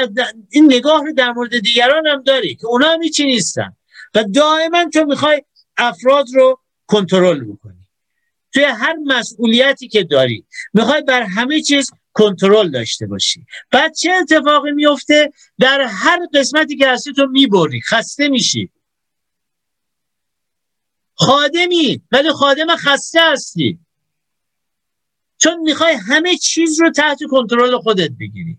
این 0.50 0.64
نگاه 0.64 1.05
رو 1.05 1.12
در 1.12 1.33
مورد 1.33 1.59
دیگران 1.59 2.07
هم 2.07 2.22
داری 2.22 2.55
که 2.55 2.66
اونا 2.66 2.88
هم 2.88 3.02
هیچی 3.02 3.24
نیستن. 3.24 3.76
و 4.14 4.24
دائما 4.24 4.85
تو 4.92 5.05
می‌خوای 5.05 5.42
افراد 5.76 6.26
رو 6.35 6.61
کنترل 6.87 7.44
بکنی. 7.44 7.87
توی 8.55 8.64
هر 8.64 8.96
مسئولیتی 9.07 9.88
که 9.88 10.05
داری 10.05 10.44
می‌خوای 10.72 11.02
بر 11.02 11.22
همه 11.22 11.62
چیز 11.62 11.90
کنترل 12.12 12.70
داشته 12.70 13.07
باشی. 13.07 13.46
بعد 13.70 13.94
چه 13.94 14.12
اتفاقی 14.12 14.72
میفته 14.72 15.33
در 15.59 15.81
هر 15.81 16.18
قسمتی 16.35 16.76
که 16.76 16.88
هستی 16.88 17.12
تو 17.12 17.26
می‌بری 17.26 17.81
خسته 17.81 18.28
میشی. 18.28 18.70
خادمی 21.14 22.02
ولی 22.12 22.33
خادم 22.33 22.76
خسته 22.76 23.20
هستی. 23.22 23.78
چون 25.42 25.61
می‌خوای 25.61 25.94
همه 25.94 26.37
چیز 26.37 26.81
رو 26.81 26.90
تحت 26.90 27.18
کنترل 27.31 27.78
خودت 27.78 28.11
بگیری. 28.20 28.59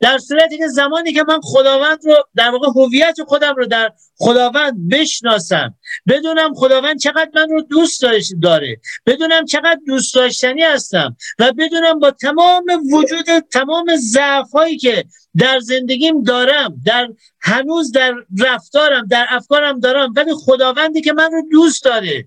در 0.00 0.18
صورتی 0.18 0.58
که 0.58 0.68
زمانی 0.68 1.12
که 1.12 1.24
من 1.28 1.40
خداوند 1.42 1.98
رو 2.04 2.14
در 2.34 2.50
واقع 2.50 2.68
هویت 2.68 3.16
خودم 3.26 3.54
رو 3.56 3.66
در 3.66 3.92
خداوند 4.16 4.88
بشناسم 4.88 5.74
بدونم 6.08 6.54
خداوند 6.54 6.98
چقدر 6.98 7.30
من 7.34 7.48
رو 7.48 7.62
دوست 7.62 8.04
داره 8.42 8.80
بدونم 9.06 9.44
چقدر 9.44 9.78
دوست 9.86 10.14
داشتنی 10.14 10.62
هستم 10.62 11.16
و 11.38 11.52
بدونم 11.52 11.98
با 11.98 12.10
تمام 12.10 12.64
وجود 12.92 13.38
تمام 13.52 13.96
ضعف 13.96 14.50
هایی 14.50 14.76
که 14.76 15.04
در 15.38 15.60
زندگیم 15.60 16.22
دارم 16.22 16.80
در 16.86 17.08
هنوز 17.40 17.92
در 17.92 18.14
رفتارم 18.38 19.06
در 19.06 19.26
افکارم 19.30 19.80
دارم 19.80 20.12
ولی 20.16 20.32
خداوندی 20.34 21.00
که 21.00 21.12
من 21.12 21.32
رو 21.32 21.42
دوست 21.50 21.84
داره. 21.84 22.26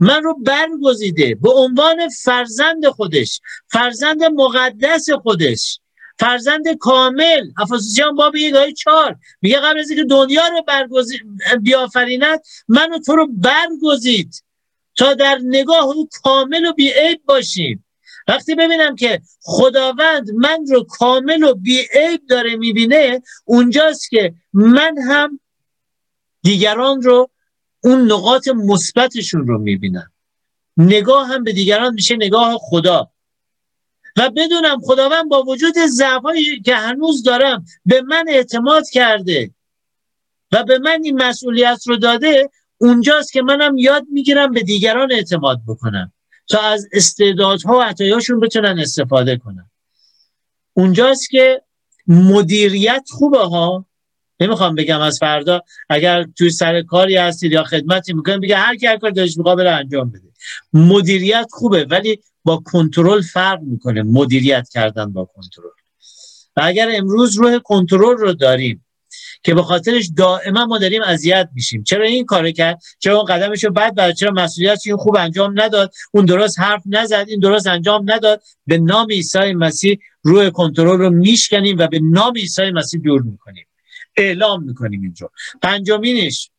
من 0.00 0.22
رو 0.22 0.34
برگزیده 0.34 1.34
به 1.34 1.50
عنوان 1.50 2.08
فرزند 2.08 2.86
خودش 2.86 3.40
فرزند 3.68 4.24
مقدس 4.24 5.10
خودش 5.10 5.80
فرزند 6.18 6.78
کامل. 6.80 7.50
افاسیان 7.58 8.14
باب 8.14 8.36
یک 8.36 8.54
آیه 8.54 8.72
چار 8.72 9.16
میگه 9.42 9.60
قبل 9.60 9.78
از 9.78 9.90
اینکه 9.90 10.04
دنیا 10.04 10.48
رو 10.48 10.62
برگزید 10.62 11.20
بیافریند 11.62 12.40
منو 12.68 12.98
تو 12.98 13.16
رو 13.16 13.28
برگزید 13.32 14.44
تا 14.96 15.14
در 15.14 15.38
نگاه 15.44 15.84
او 15.84 16.08
کامل 16.22 16.64
و 16.64 16.72
بیعیب 16.72 17.22
باشیم. 17.24 17.84
وقتی 18.28 18.54
ببینم 18.54 18.96
که 18.96 19.20
خداوند 19.40 20.30
من 20.30 20.66
رو 20.68 20.84
کامل 20.84 21.42
و 21.42 21.54
بیعیب 21.54 22.26
داره 22.28 22.56
می‌بینه 22.56 23.22
اونجاست 23.44 24.10
که 24.10 24.34
من 24.52 24.98
هم 24.98 25.40
دیگران 26.42 27.02
رو 27.02 27.30
اون 27.84 28.12
نقاط 28.12 28.48
مثبتشون 28.48 29.46
رو 29.46 29.58
می‌بینم 29.58 30.12
نگاه 30.76 31.28
هم 31.28 31.44
به 31.44 31.52
دیگران 31.52 31.94
میشه 31.94 32.16
نگاه 32.16 32.58
خدا. 32.60 33.10
و 34.16 34.30
بدونم 34.30 34.80
خداوند 34.80 35.28
با 35.28 35.42
وجود 35.42 35.74
ضعفایی 35.86 36.60
که 36.60 36.76
هنوز 36.76 37.22
دارم 37.22 37.64
به 37.86 38.02
من 38.02 38.24
اعتماد 38.28 38.88
کرده 38.88 39.50
و 40.52 40.64
به 40.64 40.78
من 40.78 41.00
این 41.04 41.22
مسئولیت 41.22 41.82
رو 41.86 41.96
داده 41.96 42.50
اونجاست 42.78 43.32
که 43.32 43.42
منم 43.42 43.78
یاد 43.78 44.04
می‌گیرم 44.12 44.52
به 44.52 44.62
دیگران 44.62 45.12
اعتماد 45.12 45.60
بکنم 45.66 46.12
تا 46.48 46.60
از 46.60 46.88
استعدادها 46.92 47.78
و 47.78 47.82
عطایاشون 47.82 48.40
بتونن 48.40 48.78
استفاده 48.78 49.36
کنم. 49.36 49.70
اونجاست 50.72 51.30
که 51.30 51.62
مدیریت 52.06 53.04
خوبه 53.10 53.38
ها 53.38 53.84
نمی‌خوام 54.40 54.74
بگم 54.74 55.00
از 55.00 55.18
فردا 55.18 55.60
اگر 55.88 56.24
توی 56.38 56.50
سر 56.50 56.82
کاری 56.82 57.16
هستید 57.16 57.52
یا 57.52 57.64
خدمتی 57.64 58.12
می‌کنید 58.12 58.40
بگه 58.40 58.56
هر 58.56 58.76
کی 58.76 58.86
هر 58.86 58.96
کار 58.96 59.10
داشت 59.10 59.38
می‌خواد 59.38 59.60
انجام 59.60 60.10
بده. 60.10 60.28
مدیریت 60.72 61.46
خوبه 61.50 61.84
ولی 61.84 62.18
با 62.44 62.62
کنترل 62.64 63.20
فرق 63.20 63.60
می‌کنه 63.62 64.02
مدیریت 64.02 64.68
کردن 64.68 65.12
با 65.12 65.24
کنترل. 65.24 65.64
و 66.56 66.60
اگر 66.64 66.90
امروز 66.94 67.36
روح 67.36 67.58
کنترل 67.58 68.16
رو 68.16 68.32
داریم 68.32 68.84
که 69.42 69.54
به 69.54 69.62
خاطرش 69.62 70.10
دائما 70.16 70.66
ما 70.66 70.78
داریم 70.78 71.02
اذیت 71.02 71.48
میشیم. 71.54 71.82
چرا 71.82 72.04
این 72.04 72.24
کارو 72.24 72.50
کرد؟ 72.50 72.82
چرا 72.98 73.16
اون 73.16 73.24
قدمشو 73.24 73.70
بعد 73.70 73.94
بعد 73.94 74.14
چرا 74.14 74.30
مسئولیت 74.30 74.80
این 74.86 74.96
خوب 74.96 75.16
انجام 75.16 75.60
نداد؟ 75.60 75.92
اون 76.12 76.24
درست 76.24 76.60
حرف 76.60 76.82
نزد 76.86 77.24
این 77.28 77.40
درست 77.40 77.66
انجام 77.66 78.12
نداد. 78.12 78.42
به 78.66 78.78
نام 78.78 79.06
عیسی 79.10 79.52
مسیح 79.52 79.98
روح 80.22 80.50
کنترل 80.50 80.98
رو 80.98 81.10
میشکنیم 81.10 81.78
و 81.78 81.86
به 81.86 82.00
نام 82.02 82.34
عیسی 82.36 82.70
مسیح 82.70 83.00
دور 83.00 83.22
می‌کنیم. 83.22 83.66
اعلام 84.16 84.62
می‌کنیم 84.62 85.02
اینجا. 85.02 85.30
پنجمینش 85.62 86.50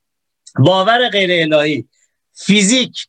باور 0.60 1.10
غیر 1.10 1.54
الهی. 1.54 1.88
فیزیک 2.34 3.08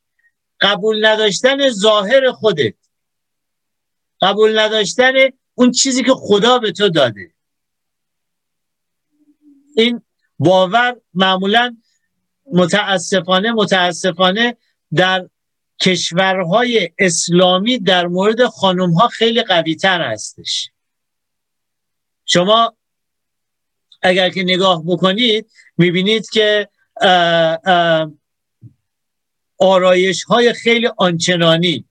قبول 0.60 1.06
نداشتن 1.06 1.68
ظاهر 1.68 2.32
خودت. 2.32 2.74
قبول 4.20 4.58
نداشتن 4.58 5.12
اون 5.54 5.70
چیزی 5.70 6.02
که 6.02 6.12
خدا 6.14 6.58
به 6.58 6.72
تو 6.72 6.88
داده. 6.88 7.34
این 9.76 10.02
باور 10.38 10.96
معمولا 11.14 11.76
متاسفانه 12.52 13.52
متاسفانه 13.52 14.56
در 14.94 15.28
کشورهای 15.80 16.90
اسلامی 16.98 17.78
در 17.78 18.06
مورد 18.06 18.46
خانم 18.46 18.92
ها 18.92 19.08
خیلی 19.08 19.42
قوی 19.42 19.74
تر 19.74 20.12
هستش. 20.12 20.70
شما 22.24 22.75
اگر 24.06 24.30
که 24.30 24.42
نگاه 24.42 24.82
بکنید 24.86 25.46
می‌بینید 25.76 26.30
که 26.30 26.68
آرایش 29.58 30.24
های 30.24 30.52
خیلی 30.52 30.88
آنچنانی 30.96 31.84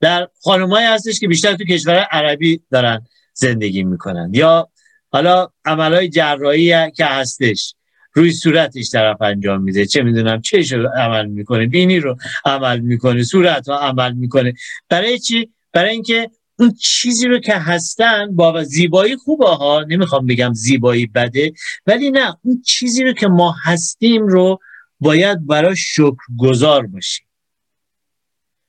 در 0.00 0.28
خانمایی 0.42 0.86
هستش 0.86 1.20
که 1.20 1.28
بیشتر 1.28 1.54
تو 1.54 1.64
کشور 1.64 1.94
عربی 1.94 2.60
دارن 2.70 3.06
زندگی 3.32 3.84
می‌کنن. 3.84 4.30
یا 4.34 4.68
حالا 5.08 5.48
عملهای 5.64 6.08
جراحی 6.08 6.90
که 6.90 7.04
هستش 7.04 7.74
روی 8.12 8.32
صورتش 8.32 8.90
طرف 8.90 9.22
انجام 9.22 9.62
میده. 9.62 9.86
چه 9.86 10.02
می‌دونم 10.02 10.40
چش 10.40 10.72
رو 10.72 10.88
عمل 10.88 11.26
می‌کنه 11.26 11.66
بینی 11.66 12.00
رو 12.00 12.16
عمل 12.44 12.80
می‌کنه 12.80 13.22
صورت 13.22 13.68
رو 13.68 13.74
عمل 13.74 14.12
می‌کنه 14.12 14.54
برای 14.88 15.18
چی؟ 15.18 15.50
برای 15.72 15.90
اینکه 15.90 16.30
اون 16.58 16.72
چیزی 16.72 17.28
رو 17.28 17.38
که 17.38 17.54
هستن 17.54 18.36
با 18.36 18.64
زیبایی 18.64 19.16
خوبه 19.16 19.48
ها. 19.48 19.84
نمی‌خوام 19.88 20.26
بگم 20.26 20.52
زیبایی 20.52 21.06
بده 21.06 21.52
ولی 21.86 22.10
نه 22.10 22.36
اون 22.44 22.62
چیزی 22.66 23.04
رو 23.04 23.12
که 23.12 23.28
ما 23.28 23.54
هستیم 23.62 24.26
رو 24.26 24.58
باید 25.00 25.46
برای 25.46 25.76
شکر 25.76 26.16
گذار 26.38 26.86
باشی 26.86 27.22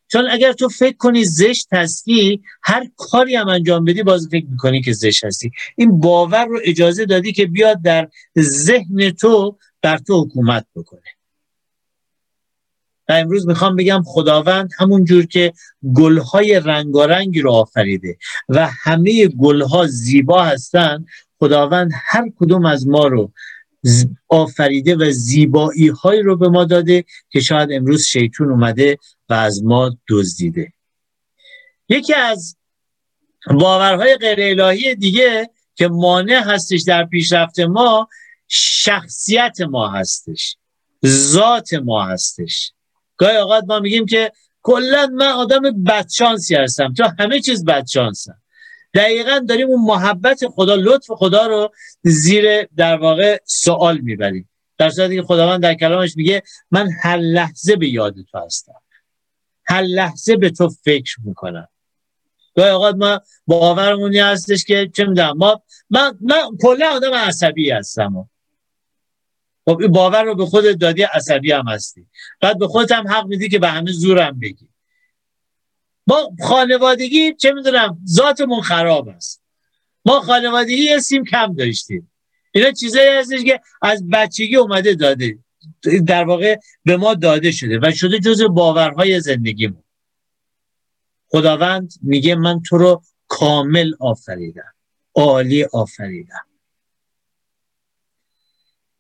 چون 0.07 0.27
اگر 0.31 0.53
تو 0.53 0.69
فکر 0.69 0.97
کنی 0.97 1.25
زشت 1.25 1.67
هستی 1.73 2.41
هر 2.63 2.89
کاری 2.97 3.35
هم 3.35 3.47
انجام 3.47 3.85
بدی 3.85 4.03
باز 4.03 4.27
فکر 4.31 4.45
می‌کنی 4.45 4.81
که 4.81 4.93
زشت 4.93 5.25
هستی. 5.25 5.51
این 5.75 5.99
باور 5.99 6.45
رو 6.45 6.59
اجازه 6.63 7.05
دادی 7.05 7.33
که 7.33 7.45
بیاد 7.45 7.81
در 7.81 8.07
ذهن 8.39 9.09
تو 9.09 9.57
بر 9.81 9.97
تو 9.97 10.23
حکومت 10.23 10.65
بکنه. 10.75 11.16
و 13.09 13.13
امروز 13.13 13.47
می‌خوام 13.47 13.75
بگم 13.75 14.03
خداوند 14.05 14.69
همون 14.77 15.05
جور 15.05 15.25
که 15.25 15.53
گلهای 15.95 16.59
رنگارنگی 16.59 17.41
رو 17.41 17.51
آفریده 17.51 18.17
و 18.49 18.67
همه 18.83 19.27
گلها 19.27 19.87
زیبا 19.87 20.43
هستن 20.43 21.05
خداوند 21.39 21.91
هر 21.95 22.31
کدوم 22.39 22.65
از 22.65 22.87
ما 22.87 23.07
رو 23.07 23.31
آفریده 24.27 24.95
و 24.95 25.11
زیبایی 25.11 25.87
های 25.87 26.21
رو 26.21 26.37
به 26.37 26.49
ما 26.49 26.65
داده 26.65 27.05
که 27.29 27.39
شاید 27.39 27.69
امروز 27.71 28.05
شیطون 28.05 28.51
اومده 28.51 28.97
و 29.29 29.33
از 29.33 29.63
ما 29.63 29.97
دزدیده. 30.09 30.73
یکی 31.89 32.13
از 32.13 32.57
باورهای 33.49 34.17
غیر 34.17 34.61
الهی 34.61 34.95
دیگه 34.95 35.49
که 35.75 35.87
مانع 35.87 36.39
هستش 36.39 36.81
در 36.81 37.05
پیشرفت 37.05 37.59
ما 37.59 38.07
شخصیت 38.47 39.61
ما 39.61 39.87
هستش 39.87 40.57
ذات 41.05 41.73
ما 41.73 42.05
هستش. 42.05 42.71
گاهی 43.17 43.37
اوقات 43.37 43.63
ما 43.67 43.79
میگیم 43.79 44.05
که 44.05 44.31
کلا 44.61 45.07
من 45.07 45.27
آدم 45.27 45.83
بدشانسی 45.83 46.55
هستم. 46.55 46.93
تو 46.93 47.03
همه 47.19 47.39
چیز 47.39 47.65
بدشانسم. 47.65 48.37
دقیقا 48.93 49.39
داریم 49.49 49.67
اون 49.67 49.81
محبت 49.81 50.47
خدا 50.47 50.75
لطف 50.75 51.11
خدا 51.11 51.47
رو 51.47 51.71
زیر 52.03 52.63
در 52.63 52.97
واقع 52.97 53.37
سوال 53.45 53.97
می‌بریم. 53.97 54.49
در 54.77 54.89
صورتی 54.89 55.15
که 55.15 55.21
خداوند 55.21 55.63
در 55.63 55.73
کلامش 55.73 56.17
میگه 56.17 56.43
من 56.71 56.89
هر 57.01 57.17
لحظه 57.17 57.75
به 57.75 57.89
یاد 57.89 58.15
تو 58.31 58.39
هستم. 58.39 58.81
هر 59.65 59.81
لحظه 59.81 60.35
به 60.35 60.49
تو 60.49 60.69
فکر 60.69 61.15
می‌کنم. 61.23 61.67
گاهی 62.55 62.69
اوقات 62.69 62.95
ما 62.95 63.21
باورمونی 63.47 64.19
هستش 64.19 64.65
که 64.65 64.89
چه 64.95 65.05
می‌دونم 65.05 65.37
ما 65.37 65.61
من 65.89 66.17
من 66.21 66.57
کلا 66.61 66.89
آدم 66.89 67.13
عصبی 67.13 67.71
هستم. 67.71 68.29
خب 69.67 69.77
این 69.81 69.91
باور 69.91 70.23
رو 70.23 70.35
به 70.35 70.45
خودت 70.45 70.75
دادی 70.75 71.03
عصبی 71.03 71.51
هم 71.51 71.67
هستی. 71.67 72.07
بعد 72.41 72.57
به 72.59 72.67
خودت 72.67 72.91
هم 72.91 73.07
حق 73.07 73.25
میدی 73.25 73.49
که 73.49 73.59
به 73.59 73.67
همه 73.67 73.91
زورم 73.91 74.39
بگی. 74.39 74.69
ما 76.07 76.31
خانوادگی 76.43 77.33
چه 77.33 77.51
می‌دونم 77.51 77.99
ذاتمون 78.09 78.61
خراب 78.61 79.07
است. 79.07 79.41
ما 80.05 80.19
خانوادگی 80.19 80.83
یه 80.83 80.99
سیم 80.99 81.23
کم 81.25 81.53
داشتیم. 81.53 82.11
اینا 82.51 82.71
چیزایی 82.71 83.09
هستش 83.09 83.43
که 83.43 83.61
از 83.81 84.09
بچگی 84.09 84.55
اومده 84.55 84.93
داده 84.93 85.39
در 86.07 86.23
واقع 86.23 86.59
به 86.85 86.97
ما 86.97 87.13
داده 87.13 87.51
شده 87.51 87.79
و 87.83 87.91
شده 87.91 88.19
جز 88.19 88.41
باورهای 88.41 89.19
زندگیمون. 89.19 89.83
خداوند 91.29 91.93
میگه 92.01 92.35
من 92.35 92.61
تو 92.61 92.77
رو 92.77 93.03
کامل 93.27 93.93
آفریدم 93.99 94.73
عالی 95.15 95.63
آفریدم. 95.63 96.46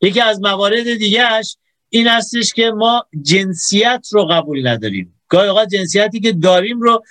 یکی 0.01 0.21
از 0.21 0.41
موارد 0.41 0.95
دیگهش 0.95 1.57
این 1.89 2.07
هستش 2.07 2.53
که 2.53 2.71
ما 2.71 3.05
جنسیت 3.21 4.07
رو 4.11 4.25
قبول 4.25 4.67
نداریم. 4.67 5.13
گاهی 5.29 5.49
اوقات 5.49 5.69
جنسیتی 5.69 6.19
که 6.19 6.31
داریم 6.31 6.81
رو 6.81 7.03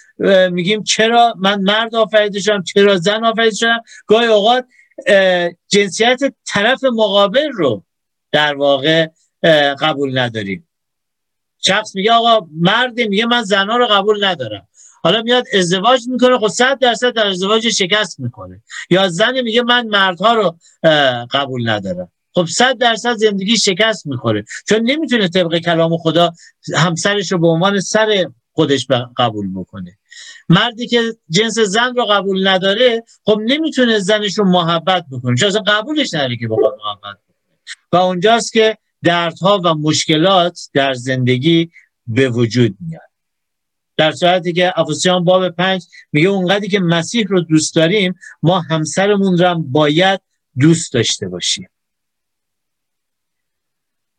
میگیم 0.51 0.83
چرا 0.83 1.35
من 1.38 1.61
مرد 1.61 1.94
آفریده 1.94 2.40
شدم 2.40 2.62
چرا 2.62 2.96
زن 2.96 3.25
آفریده 3.25 3.57
شدم. 3.57 3.83
گاهی 4.07 4.27
اوقات 4.27 4.66
جنسیت 5.68 6.20
طرف 6.46 6.85
مقابل 6.85 7.49
رو 7.53 7.85
در 8.33 8.55
واقع 8.55 9.07
قبول 9.81 10.18
نداریم. 10.18 10.68
شخص 11.59 11.94
میگه 11.96 12.12
آقا 12.12 12.46
مرد 12.61 13.01
میگه 13.01 13.27
من 13.27 13.42
زنها 13.42 13.77
رو 13.77 13.87
قبول 13.87 14.25
ندارم. 14.25 14.68
حالا 15.03 15.22
میاد 15.22 15.44
ازدواج 15.55 16.01
می‌کنه 16.09 16.38
خب 16.38 16.49
صد 16.49 16.79
درصد 16.79 17.12
در 17.12 17.27
ازدواج 17.27 17.68
شکست 17.68 18.20
می‌کنه 18.20 18.62
یا 18.90 19.09
زن 19.09 19.40
میگه 19.40 19.62
من 19.62 19.87
مردها 19.87 20.35
رو 20.35 20.59
قبول 21.33 21.68
ندارم. 21.68 22.12
خب 22.37 22.46
صد 22.46 22.79
درصد 22.79 23.16
زندگی 23.16 23.57
شکست 23.57 24.07
می‌خوره. 24.07 24.44
چون 24.68 24.79
نمی‌تونه 24.83 25.29
طبق 25.29 25.59
کلام 25.59 25.96
خدا 25.96 26.33
همسرش 26.75 27.33
رو 27.33 27.38
به 27.38 27.46
عنوان 27.46 27.81
سر 27.81 28.31
خودش 28.53 28.87
قبول 29.16 29.53
بکنه. 29.55 29.99
مردی 30.49 30.87
که 30.87 31.03
جنس 31.31 31.59
زن 31.59 31.94
رو 31.94 32.05
قبول 32.05 32.49
نداره 32.49 33.05
خب 33.25 33.40
نمی‌تونه 33.44 33.99
زنش 33.99 34.38
رو 34.38 34.44
محبت 34.44 35.05
بکنه. 35.12 35.37
چون 35.37 35.49
اصلا 35.49 35.62
قبولش 35.62 36.14
نداره 36.14 36.37
که 36.37 36.49
بخواد 36.49 36.79
محبت 36.87 37.18
بکنه. 37.29 37.59
و 37.92 37.96
اونجاست 37.96 38.53
که 38.53 38.79
دردها 39.05 39.61
و 39.64 39.75
مشکلات 39.75 40.61
در 40.75 40.94
زندگی 40.94 41.70
به 42.07 42.29
وجود 42.29 42.77
میاد. 42.81 43.01
در 43.96 44.12
صورتی 44.12 44.53
که 44.53 44.72
افسیان 44.77 45.25
باب 45.25 45.49
پنج 45.49 45.85
میگه 46.12 46.29
اونقدری 46.29 46.68
که 46.68 46.81
مسیح 46.81 47.27
رو 47.29 47.40
دوست 47.40 47.75
داریم 47.75 48.14
ما 48.42 48.61
همسرمون 48.61 49.38
رو 49.38 49.46
هم 49.46 49.72
باید 49.72 50.20
دوست 50.59 50.92
داشته 50.92 51.29
باشیم. 51.29 51.68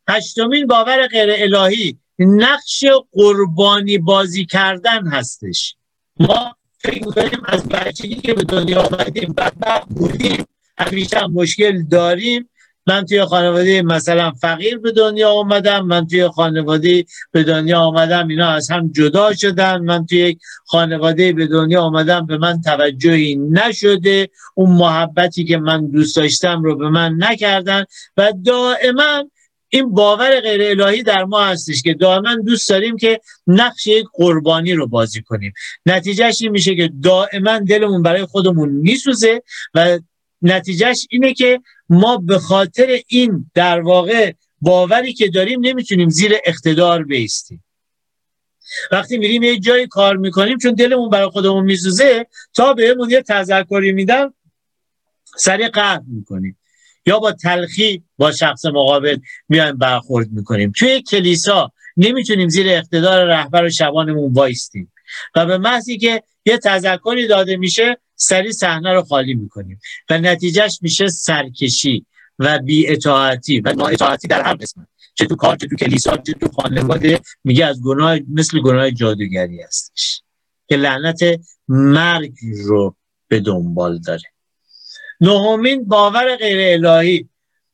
هشتمین 0.08 0.66
باور 0.66 1.06
غیر 1.06 1.30
الهی 1.32 1.98
نقش 2.18 2.84
قربانی 3.12 3.98
بازی 3.98 4.44
کردن 4.44 5.06
هستش. 5.06 5.74
ما 6.20 6.56
فکر 6.78 7.06
می‌کنیم 7.06 7.42
از 7.44 7.68
بچگی 7.68 8.14
که 8.14 8.34
به 8.34 8.44
دنیا 8.44 8.82
آمدیم 8.82 9.32
بدبخت 9.32 9.88
بودیم 9.88 10.44
همیشه 10.78 11.26
مشکل 11.26 11.82
داریم. 11.82 12.48
من 12.86 13.04
توی 13.04 13.24
خانواده 13.24 13.82
مثلا 13.82 14.30
فقیر 14.30 14.78
به 14.78 14.92
دنیا 14.92 15.30
آمدم 15.30 15.86
من 15.86 16.06
توی 16.06 16.28
خانواده 16.28 17.04
به 17.32 17.42
دنیا 17.42 17.80
آمدم 17.80 18.28
اینا 18.28 18.48
از 18.48 18.70
هم 18.70 18.92
جدا 18.92 19.34
شدن. 19.34 19.78
من 19.78 20.06
توی 20.06 20.18
یک 20.18 20.38
خانواده 20.64 21.32
به 21.32 21.46
دنیا 21.46 21.82
آمدم 21.82 22.26
به 22.26 22.38
من 22.38 22.60
توجهی 22.60 23.36
نشده. 23.36 24.28
اون 24.54 24.70
محبتی 24.70 25.44
که 25.44 25.56
من 25.56 25.86
دوست 25.86 26.16
داشتم 26.16 26.62
رو 26.62 26.76
به 26.76 26.88
من 26.88 27.14
نکردن 27.18 27.84
و 28.16 28.32
دائما 28.44 29.24
این 29.68 29.90
باور 29.94 30.40
غیر 30.40 30.80
الهی 30.80 31.02
در 31.02 31.24
ما 31.24 31.44
هستش 31.44 31.82
که 31.82 31.94
دائما 31.94 32.34
دوست 32.34 32.68
داریم 32.68 32.96
که 32.96 33.20
نقش 33.46 33.86
یک 33.86 34.06
قربانی 34.12 34.72
رو 34.72 34.86
بازی 34.86 35.22
کنیم. 35.22 35.52
نتیجهش 35.86 36.42
این 36.42 36.52
میشه 36.52 36.76
که 36.76 36.90
دائما 37.02 37.58
دلمون 37.58 38.02
برای 38.02 38.24
خودمون 38.24 38.68
میسوزه 38.68 39.42
و 39.74 39.98
نتیجهش 40.42 41.06
اینه 41.10 41.34
که 41.34 41.60
ما 41.88 42.16
به 42.16 42.38
خاطر 42.38 43.00
این 43.06 43.50
در 43.54 43.80
واقع 43.80 44.32
باوری 44.60 45.12
که 45.12 45.28
داریم 45.28 45.60
نمی‌تونیم 45.60 46.08
زیر 46.08 46.34
اقتدار 46.44 47.04
بیستیم. 47.04 47.64
وقتی 48.92 49.18
میریم 49.18 49.42
یه 49.42 49.58
جایی 49.58 49.86
کار 49.86 50.16
می‌کنیم 50.16 50.58
چون 50.58 50.74
دلمون 50.74 51.10
برای 51.10 51.28
خودمون 51.28 51.64
میسوزه 51.64 52.26
تا 52.54 52.72
بهمون 52.72 53.10
یه 53.10 53.22
تذکری 53.22 53.92
میدن 53.92 54.32
سریع 55.36 55.68
قهر 55.68 56.02
می‌کنیم. 56.06 56.58
یا 57.08 57.18
با 57.18 57.32
تلخی 57.32 58.02
با 58.16 58.32
شخص 58.32 58.64
مقابل 58.64 59.18
میایم 59.48 59.78
برخورد 59.78 60.28
می‌کنیم. 60.30 60.72
توی 60.78 61.02
کلیسا 61.02 61.72
نمی‌تونیم 61.96 62.48
زیر 62.48 62.68
اقتدار 62.68 63.24
رهبر 63.24 63.64
و 63.64 63.70
شبانمون 63.70 64.32
وایستیم. 64.32 64.92
و 65.36 65.46
به 65.46 65.58
محضی 65.58 65.98
که 65.98 66.22
یه 66.44 66.58
تذکری 66.58 67.26
داده 67.26 67.56
میشه 67.56 67.98
سری 68.16 68.52
صحنه 68.52 68.92
رو 68.92 69.02
خالی 69.02 69.34
می‌کنیم. 69.34 69.80
و 70.10 70.18
نتیجهش 70.18 70.78
میشه 70.82 71.08
سرکشی 71.08 72.06
و 72.38 72.58
بی 72.58 72.88
اطاعتی 72.88 73.60
و 73.60 73.84
اطاعتی 73.92 74.28
در 74.28 74.42
هر 74.42 74.54
قسمت. 74.54 74.86
چه 75.14 75.26
تو 75.26 75.36
کار 75.36 75.56
چه 75.56 75.66
تو 75.66 75.76
کلیسا 75.76 76.16
چه 76.16 76.32
تو 76.32 76.48
خانواده 76.48 77.20
میگه 77.44 77.66
از 77.66 77.82
گناه 77.82 78.18
مثل 78.34 78.60
گناه 78.60 78.90
جادوگری 78.90 79.62
هستش. 79.62 80.22
که 80.68 80.76
لعنت 80.76 81.20
مرگ 81.68 82.32
رو 82.64 82.96
به 83.28 83.40
دنبال 83.40 83.98
داره. 83.98 84.22
نهمین 85.20 85.84
باور 85.84 86.36
غیر 86.36 86.86
الهی 86.86 87.28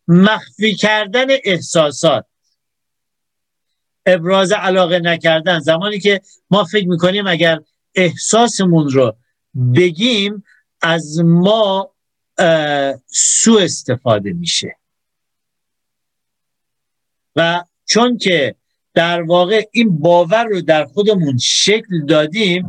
مخفی 0.09 0.75
کردن 0.75 1.27
احساسات. 1.45 2.27
ابراز 4.07 4.53
علاقه 4.53 4.99
نکردن. 4.99 5.59
زمانی 5.59 5.99
که 5.99 6.21
ما 6.51 6.65
فکر 6.65 6.89
می‌کنیم 6.89 7.27
اگر 7.27 7.61
احساسمون 7.95 8.91
رو 8.91 9.17
بگیم 9.77 10.45
از 10.83 11.21
ما 11.21 11.91
سو 13.07 13.59
استفاده 13.61 14.33
میشه. 14.33 14.77
و 17.37 17.65
چون 17.85 18.19
که 18.19 18.55
در 18.95 19.23
واقع 19.23 19.69
این 19.73 19.99
باور 19.99 20.45
رو 20.45 20.61
در 20.61 20.85
خودمون 20.85 21.39
شکل 21.39 22.07
دادیم 22.07 22.69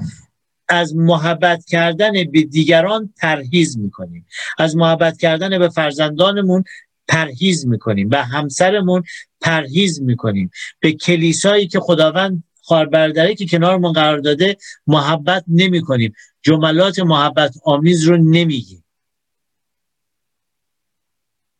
از 0.68 0.96
محبت 0.96 1.66
کردن 1.66 2.12
به 2.12 2.42
دیگران 2.44 3.14
پرهیز 3.22 3.78
می‌کنیم. 3.78 4.26
از 4.58 4.76
محبت 4.76 5.18
کردن 5.18 5.60
به 5.60 5.70
فرزندانمون 5.70 6.64
پرهیز 7.08 7.68
می‌کنیم 7.68 8.10
به 8.10 8.24
همسرمون 8.24 9.04
پرهیز 9.42 10.02
می‌کنیم. 10.02 10.52
به 10.80 10.92
کلیسایی 10.92 11.68
که 11.68 11.80
خداوند 11.80 12.44
خاربردره 12.62 13.36
که 13.36 13.46
کنارمون 13.46 13.92
قرار 13.94 14.20
داده 14.20 14.58
محبت 14.88 15.44
نمی 15.48 15.82
کنیم 15.82 16.14
جملات 16.42 17.00
محبت 17.00 17.56
آمیز 17.64 18.04
رو 18.04 18.18
نمیگیم. 18.18 18.84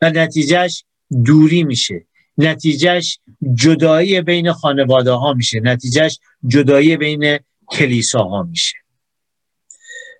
و 0.02 0.10
نتیجهش 0.10 0.84
دوری 1.26 1.64
میشه. 1.64 2.06
نتیجهش 2.38 3.20
جدایی 3.54 4.22
بین 4.22 4.52
خانواده 4.52 5.12
ها 5.12 5.34
میشه. 5.34 5.60
نتیجهش 5.60 6.20
جدایی 6.48 6.98
بین 6.98 7.40
کلیساها 7.68 8.44
میشه. 8.44 8.85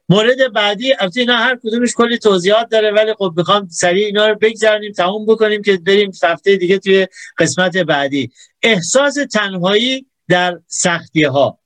مورد 0.10 0.54
بعدی 0.54 0.94
البته 1.00 1.20
اینا 1.20 1.38
هر 1.38 1.56
کدومش 1.56 1.94
کلی 1.94 2.18
توضیحات 2.18 2.70
داره 2.70 2.92
ولی 2.92 3.14
خب 3.14 3.34
می‌خوام 3.38 3.68
سریع 3.68 4.06
اینا 4.06 4.28
رو 4.28 4.36
بگذاریم 4.36 4.92
تموم 4.92 5.26
بکنیم 5.26 5.62
که 5.62 5.78
بریم 5.78 6.12
هفته 6.24 6.56
دیگه 6.56 6.80
توی 6.80 7.08
قسمت 7.38 7.78
بعدی. 7.78 8.32
احساس 8.64 9.18
تنهایی 9.34 10.06
در 10.28 10.60
سختی 10.68 11.24
ها 11.24 11.60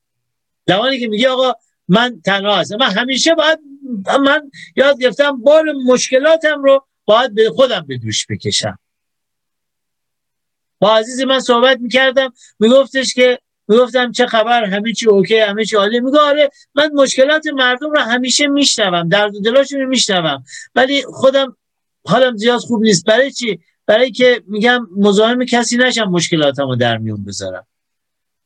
زمانی 0.67 0.99
که 0.99 1.07
میگه 1.07 1.29
آقا 1.29 1.53
من 1.87 2.21
تنها 2.25 2.55
هستم 2.55 2.75
من 2.75 2.91
همیشه 2.91 3.35
باید 3.35 3.59
من 4.25 4.51
یاد 4.75 4.99
گرفتم 4.99 5.41
بار 5.41 5.71
مشکلاتم 5.85 6.63
رو 6.63 6.87
باید 7.05 7.35
به 7.35 7.49
خودم 7.49 7.85
به 7.87 7.97
دوش 7.97 8.25
بکشم. 8.29 8.79
با 10.79 10.95
عزیز 10.97 11.21
من 11.21 11.39
صحبت 11.39 11.79
می‌کردم 11.79 12.33
میگفتش 12.59 13.13
که 13.13 13.39
می‌گفتم 13.69 14.11
چه 14.11 14.25
خبر؟ 14.25 14.63
همه 14.63 14.93
چی 14.93 15.07
اوکی 15.07 15.39
همه 15.39 15.65
چی 15.65 15.75
عالی. 15.75 15.99
میگه 15.99 16.19
آره 16.19 16.49
من 16.75 16.89
مشکلات 16.93 17.47
مردم 17.47 17.91
رو 17.91 17.99
همیشه 17.99 18.47
میشنوم 18.47 19.09
درد 19.09 19.35
و 19.35 19.41
دلاشون 19.41 19.79
رو 19.79 19.87
میشنوم. 19.87 20.43
ولی 20.75 21.03
خودم 21.03 21.57
حالم 22.05 22.37
زیاد 22.37 22.59
خوب 22.59 22.81
نیست. 22.83 23.05
برای 23.05 23.31
چی؟ 23.31 23.59
برای 23.85 24.11
که 24.11 24.43
میگم 24.47 24.87
مزاحم 24.97 25.45
کسی 25.45 25.77
نشم 25.77 26.03
مشکلاتمو 26.03 26.75
در 26.75 26.97
میون 26.97 27.23
بذارم. 27.23 27.67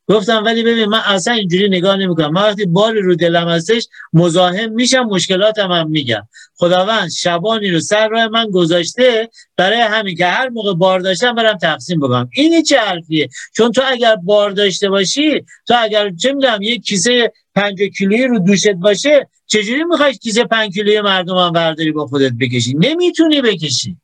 گفتم 0.08 0.44
ولی 0.44 0.62
ببین 0.62 0.84
من 0.84 1.00
اصلا 1.06 1.34
اینجوری 1.34 1.68
نگاه 1.68 1.96
نمی‌کنم. 1.96 2.30
من 2.32 2.42
وقتی 2.42 2.66
باری 2.66 3.02
رو 3.02 3.14
دلم 3.14 3.48
هستش 3.48 3.88
مزاحم 4.12 4.72
میشم 4.72 5.02
مشکلاتم 5.02 5.72
هم 5.72 5.90
میگم. 5.90 6.28
خداوند 6.56 7.10
شبانی 7.10 7.70
رو 7.70 7.80
سر 7.80 8.08
راه 8.08 8.28
من 8.28 8.50
گذاشته 8.50 9.30
برای 9.56 9.80
همین 9.80 10.16
که 10.16 10.26
هر 10.26 10.48
موقع 10.48 10.74
بار 10.74 11.00
داشتم 11.00 11.34
برم 11.34 11.58
تقسیم 11.58 12.00
بکنم. 12.00 12.28
این 12.32 12.62
چه 12.62 12.78
حرفیه. 12.78 13.28
چون 13.56 13.72
تو 13.72 13.82
اگر 13.86 14.16
بار 14.16 14.50
داشته 14.50 14.88
باشی 14.88 15.44
تو 15.66 15.74
اگر 15.78 16.10
چه 16.10 16.32
می‌دونم 16.32 16.62
یه 16.62 16.78
کیسه 16.78 17.32
پنج 17.54 17.82
کیلویی 17.98 18.26
رو 18.26 18.38
دوشت 18.38 18.72
باشه 18.72 19.28
چجوری 19.46 19.84
می‌خوای 19.84 20.14
کیسه 20.14 20.44
پنج 20.44 20.74
کیلویی 20.74 21.00
مردم 21.00 21.36
هم 21.36 21.52
برداری 21.52 21.92
با 21.92 22.06
خودت 22.06 22.32
بکشی؟ 22.40 22.74
نمی‌تونی 22.74 23.42
بکشی. 23.42 23.96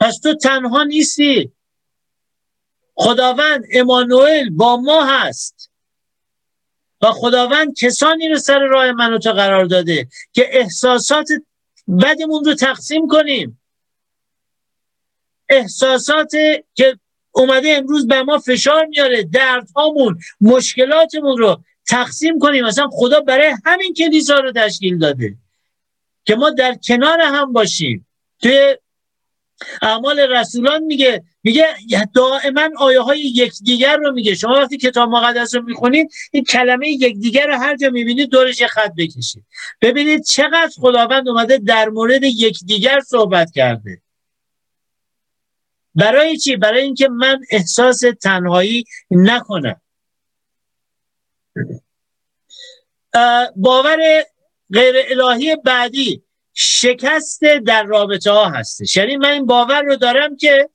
پس 0.00 0.18
تو 0.18 0.34
تنها 0.34 0.84
نیستی. 0.84 1.52
خداوند 2.96 3.64
امانوئل 3.72 4.50
با 4.50 4.76
ما 4.76 5.04
هست. 5.04 5.70
و 7.02 7.06
خداوند 7.12 7.74
کسانی 7.74 8.28
رو 8.28 8.38
سر 8.38 8.58
راه 8.58 8.92
من 8.92 9.12
و 9.12 9.18
تو 9.18 9.32
قرار 9.32 9.64
داده 9.64 10.08
که 10.32 10.60
احساسات 10.60 11.28
بدمون 12.02 12.44
رو 12.44 12.54
تقسیم 12.54 13.08
کنیم. 13.08 13.60
احساسات 15.48 16.30
که 16.74 16.98
اومده 17.32 17.68
امروز 17.68 18.06
به 18.06 18.22
ما 18.22 18.38
فشار 18.38 18.86
میاره 18.86 19.22
دردهامون 19.22 20.18
مشکلاتمون 20.40 21.38
رو 21.38 21.60
تقسیم 21.88 22.38
کنیم. 22.38 22.64
مثلا 22.64 22.88
خدا 22.92 23.20
برای 23.20 23.54
همین 23.64 23.94
کلیسا 23.94 24.38
رو 24.38 24.52
تشکیل 24.52 24.98
داده 24.98 25.34
که 26.24 26.36
ما 26.36 26.50
در 26.50 26.74
کنار 26.74 27.20
هم 27.20 27.52
باشیم. 27.52 28.06
توی 28.42 28.76
اعمال 29.82 30.20
رسولان 30.20 30.82
میگه 30.82 31.24
میگه 31.46 31.76
دائما 32.14 32.68
آیه 32.78 33.00
های 33.00 33.20
یکدیگر 33.20 33.96
رو 33.96 34.12
میگه. 34.12 34.34
شما 34.34 34.52
وقتی 34.52 34.76
کتاب 34.76 35.10
مقدس 35.10 35.54
رو 35.54 35.62
می‌خونید 35.62 36.12
این 36.32 36.44
کلمه 36.44 36.88
یکدیگر 36.88 37.46
رو 37.46 37.54
هر 37.54 37.76
جا 37.76 37.90
می‌بینید 37.90 38.30
دورش 38.30 38.60
یه 38.60 38.66
خط 38.66 38.92
بکشید 38.98 39.44
ببینید 39.82 40.24
چقدر 40.24 40.70
خداوند 40.76 41.28
اومده 41.28 41.58
در 41.58 41.88
مورد 41.88 42.22
یکدیگر 42.22 43.00
صحبت 43.00 43.50
کرده. 43.50 44.02
برای 45.94 46.36
چی؟ 46.36 46.56
برای 46.56 46.82
اینکه 46.82 47.08
من 47.08 47.40
احساس 47.50 48.02
تنهایی 48.22 48.84
نکنم. 49.10 49.80
باور 53.56 54.24
غیر 54.72 54.94
الهی 55.10 55.56
بعدی 55.56 56.22
شکست 56.54 57.44
در 57.44 57.82
رابطه 57.82 58.30
ها 58.30 58.48
هستش. 58.48 58.96
یعنی 58.96 59.16
من 59.16 59.30
این 59.30 59.46
باور 59.46 59.82
رو 59.82 59.96
دارم 59.96 60.36
که 60.36 60.68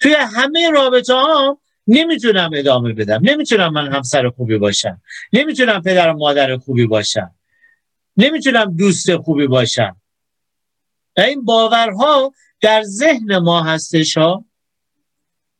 توی 0.00 0.14
همه 0.14 0.70
رابطه 0.70 1.14
ها 1.14 1.58
نمی‌تونم 1.86 2.50
ادامه 2.54 2.92
بدم. 2.92 3.20
نمی‌تونم 3.22 3.72
من 3.72 3.92
همسر 3.92 4.28
خوبی 4.28 4.58
باشم. 4.58 5.02
نمی‌تونم 5.32 5.82
پدر 5.82 6.08
و 6.08 6.18
مادر 6.18 6.56
خوبی 6.56 6.86
باشم. 6.86 7.34
نمی‌تونم 8.16 8.76
دوست 8.76 9.16
خوبی 9.16 9.46
باشم. 9.46 9.96
و 11.16 11.20
این 11.20 11.44
باورها 11.44 12.32
در 12.60 12.82
ذهن 12.82 13.38
ما 13.38 13.62
هستش 13.62 14.16
ها. 14.16 14.44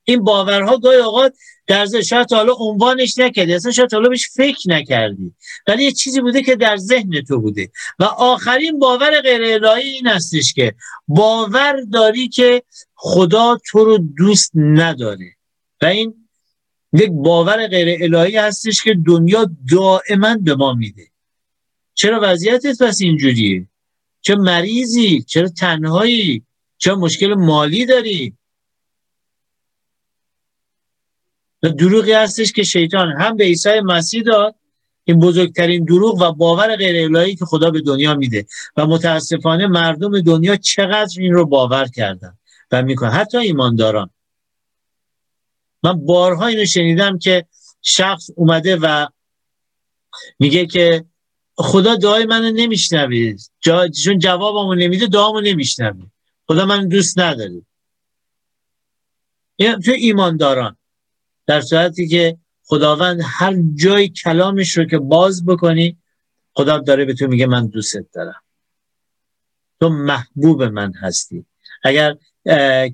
این 0.04 0.24
باورها 0.24 0.78
گاهی 0.78 0.96
اوقات 0.96 1.34
در 1.66 1.86
ذهن 1.86 2.02
شاید 2.02 2.32
حالا 2.32 2.52
عنوانش 2.52 3.18
نکردی 3.18 3.54
اصلا 3.54 3.72
شاید 3.72 3.94
حالا 3.94 4.08
بهش 4.08 4.28
فکر 4.34 4.70
نکردی. 4.70 5.34
ولی 5.66 5.84
یه 5.84 5.92
چیزی 5.92 6.20
بوده 6.20 6.42
که 6.42 6.56
در 6.56 6.76
ذهن 6.76 7.20
تو 7.20 7.40
بوده. 7.40 7.70
و 7.98 8.04
آخرین 8.04 8.78
باور 8.78 9.20
غیر 9.20 9.64
الهی 9.64 9.88
این 9.88 10.06
هستش 10.06 10.52
که 10.52 10.74
باور 11.08 11.80
داری 11.92 12.28
که 12.28 12.62
خدا 13.00 13.58
تو 13.66 13.84
رو 13.84 13.98
دوست 13.98 14.52
نداره. 14.54 15.36
و 15.82 15.86
این 15.86 16.28
یک 16.92 17.10
باور 17.10 17.66
غیر 17.66 17.98
الهی 18.02 18.36
هستش 18.36 18.82
که 18.82 18.96
دنیا 19.06 19.50
دائما 19.70 20.36
به 20.36 20.54
ما 20.54 20.74
میده. 20.74 21.06
چرا 21.94 22.20
وضعیتت 22.22 22.82
پس 22.82 23.00
اینجوریه؟ 23.00 23.66
چه 24.20 24.34
مریضی؟ 24.34 25.22
چرا 25.22 25.48
تنهایی؟ 25.48 26.42
چرا 26.78 26.96
مشکل 26.96 27.34
مالی 27.34 27.86
داری؟ 27.86 28.34
دروغی 31.62 32.12
هستش 32.12 32.52
که 32.52 32.62
شیطان 32.62 33.08
هم 33.20 33.36
به 33.36 33.44
عیسی 33.44 33.80
مسیح 33.80 34.22
داد 34.22 34.54
این 35.04 35.20
بزرگترین 35.20 35.84
دروغ 35.84 36.20
و 36.20 36.32
باور 36.32 36.76
غیر 36.76 37.04
الهی 37.04 37.36
که 37.36 37.44
خدا 37.44 37.70
به 37.70 37.80
دنیا 37.80 38.14
میده. 38.14 38.46
و 38.76 38.86
متاسفانه 38.86 39.66
مردم 39.66 40.20
دنیا 40.20 40.56
چقدر 40.56 41.20
این 41.20 41.32
رو 41.32 41.46
باور 41.46 41.86
کردن. 41.86 42.38
و 42.70 42.82
می‌کنن 42.82 43.10
حتی 43.10 43.38
ایمانداران. 43.38 44.10
من 45.82 46.06
بارها 46.06 46.46
اینو 46.46 46.64
شنیدم 46.64 47.18
که 47.18 47.46
شخص 47.82 48.30
اومده 48.36 48.76
و 48.76 49.06
میگه 50.38 50.66
که 50.66 51.04
خدا 51.54 51.96
دعای 51.96 52.26
منو 52.26 52.50
نمیشنوه. 52.50 53.36
جا... 53.60 53.88
چون 53.88 54.18
جوابمو 54.18 54.74
نمیده 54.74 55.06
دعامو 55.06 55.40
نمیشنوه. 55.40 56.06
خدا 56.46 56.66
من 56.66 56.88
دوست 56.88 57.18
نداره. 57.18 57.62
تو 59.58 59.92
ایمانداران. 59.96 60.76
در 61.46 61.60
صورتی 61.60 62.08
که 62.08 62.38
خداوند 62.64 63.20
هر 63.24 63.54
جای 63.74 64.08
کلامش 64.08 64.78
رو 64.78 64.84
که 64.84 64.98
باز 64.98 65.46
بکنی 65.46 65.98
خدا 66.52 66.78
داره 66.78 67.04
به 67.04 67.14
تو 67.14 67.26
میگه 67.26 67.46
من 67.46 67.66
دوستت 67.66 68.06
دارم. 68.12 68.42
تو 69.80 69.88
محبوب 69.88 70.62
من 70.62 70.92
هستی. 70.94 71.44
اگر 71.82 72.16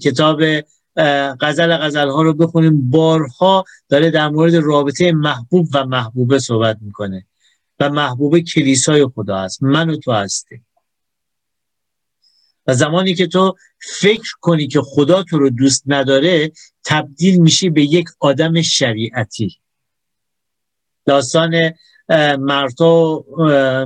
کتاب 0.02 0.40
غزل 1.40 1.76
غزل 1.76 2.08
ها 2.08 2.22
رو 2.22 2.34
بخونیم. 2.34 2.90
بارها 2.90 3.64
داره 3.88 4.10
در 4.10 4.28
مورد 4.28 4.54
رابطه 4.54 5.12
محبوب 5.12 5.68
و 5.74 5.84
محبوبه 5.84 6.38
صحبت 6.38 6.78
می‌کنه 6.80 7.26
و 7.80 7.90
محبوبه 7.90 8.42
کلیسای 8.42 9.06
خدا 9.14 9.38
هست. 9.38 9.62
من 9.62 9.90
و 9.90 9.96
تو 9.96 10.12
هستی 10.12 10.60
و 12.66 12.74
زمانی 12.74 13.14
که 13.14 13.26
تو 13.26 13.56
فکر 14.00 14.32
کنی 14.40 14.66
که 14.66 14.80
خدا 14.80 15.22
تو 15.22 15.38
رو 15.38 15.50
دوست 15.50 15.82
نداره 15.86 16.52
تبدیل 16.84 17.40
میشی 17.40 17.70
به 17.70 17.82
یک 17.82 18.06
آدم 18.20 18.62
شریعتی. 18.62 19.58
داستان 21.06 21.54
مرتا 22.38 23.24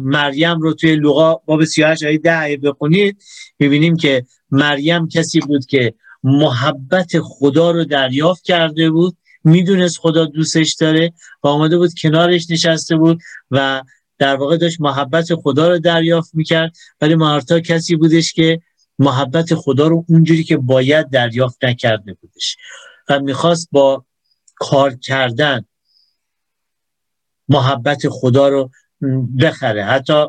مریم 0.02 0.60
رو 0.60 0.74
توی 0.74 0.96
لغا 0.96 1.42
باب 1.46 1.64
38 1.64 2.02
آیه 2.02 2.18
10 2.18 2.56
بخونید. 2.56 3.22
می‌بینیم 3.58 3.96
که 3.96 4.26
مریم 4.50 5.08
کسی 5.08 5.40
بود 5.40 5.66
که 5.66 5.94
محبت 6.22 7.20
خدا 7.20 7.70
رو 7.70 7.84
دریافت 7.84 8.44
کرده 8.44 8.90
بود 8.90 9.16
می‌دونست 9.44 9.98
خدا 9.98 10.24
دوستش 10.24 10.74
داره 10.74 11.12
و 11.42 11.48
آمده 11.48 11.78
بود 11.78 11.94
کنارش 12.02 12.50
نشسته 12.50 12.96
بود 12.96 13.20
و 13.50 13.82
در 14.18 14.36
واقع 14.36 14.56
داشت 14.56 14.80
محبت 14.80 15.34
خدا 15.34 15.68
رو 15.68 15.78
دریافت 15.78 16.30
می‌کرد. 16.34 16.72
ولی 17.00 17.14
مارتا 17.14 17.60
کسی 17.60 17.96
بودش 17.96 18.32
که 18.32 18.60
محبت 18.98 19.54
خدا 19.54 19.88
رو 19.88 20.04
اونجوری 20.08 20.44
که 20.44 20.56
باید 20.56 21.10
دریافت 21.10 21.64
نکرده 21.64 22.16
بودش 22.20 22.56
و 23.08 23.20
می‌خواست 23.20 23.68
با 23.72 24.04
کار 24.54 24.94
کردن 24.94 25.64
محبت 27.48 28.08
خدا 28.08 28.48
رو 28.48 28.70
بخره. 29.40 29.84
حتی 29.84 30.26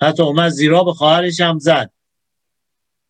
حتی 0.00 0.22
اومد 0.22 0.48
زیرا 0.48 0.84
به 0.84 0.92
خواهرش 0.92 1.40
هم 1.40 1.58
زد. 1.58 1.90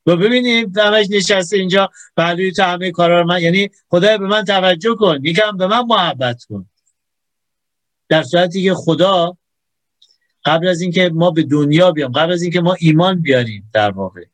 و 0.06 0.16
ببینیم 0.16 0.72
همش 0.76 1.06
نشسته 1.10 1.56
اینجا 1.56 1.90
پهلوی 2.16 2.52
تو 2.52 2.62
همه 2.62 2.90
کارا 2.90 3.20
رو 3.20 3.26
من 3.26 3.42
یعنی 3.42 3.70
خدای 3.88 4.18
به 4.18 4.26
من 4.26 4.44
توجه 4.44 4.94
کن 4.94 5.18
یکم 5.22 5.56
به 5.56 5.66
من 5.66 5.86
محبت 5.86 6.44
کن. 6.44 6.66
در 8.08 8.22
صورتی 8.22 8.64
که 8.64 8.74
خدا 8.74 9.36
قبل 10.44 10.68
از 10.68 10.80
اینکه 10.80 11.10
ما 11.14 11.30
به 11.30 11.42
دنیا 11.42 11.92
بیام 11.92 12.12
قبل 12.12 12.32
از 12.32 12.42
اینکه 12.42 12.60
ما 12.60 12.76
ایمان 12.80 13.22
بیاریم 13.22 13.70
در 13.72 13.90
واقع 13.90 14.24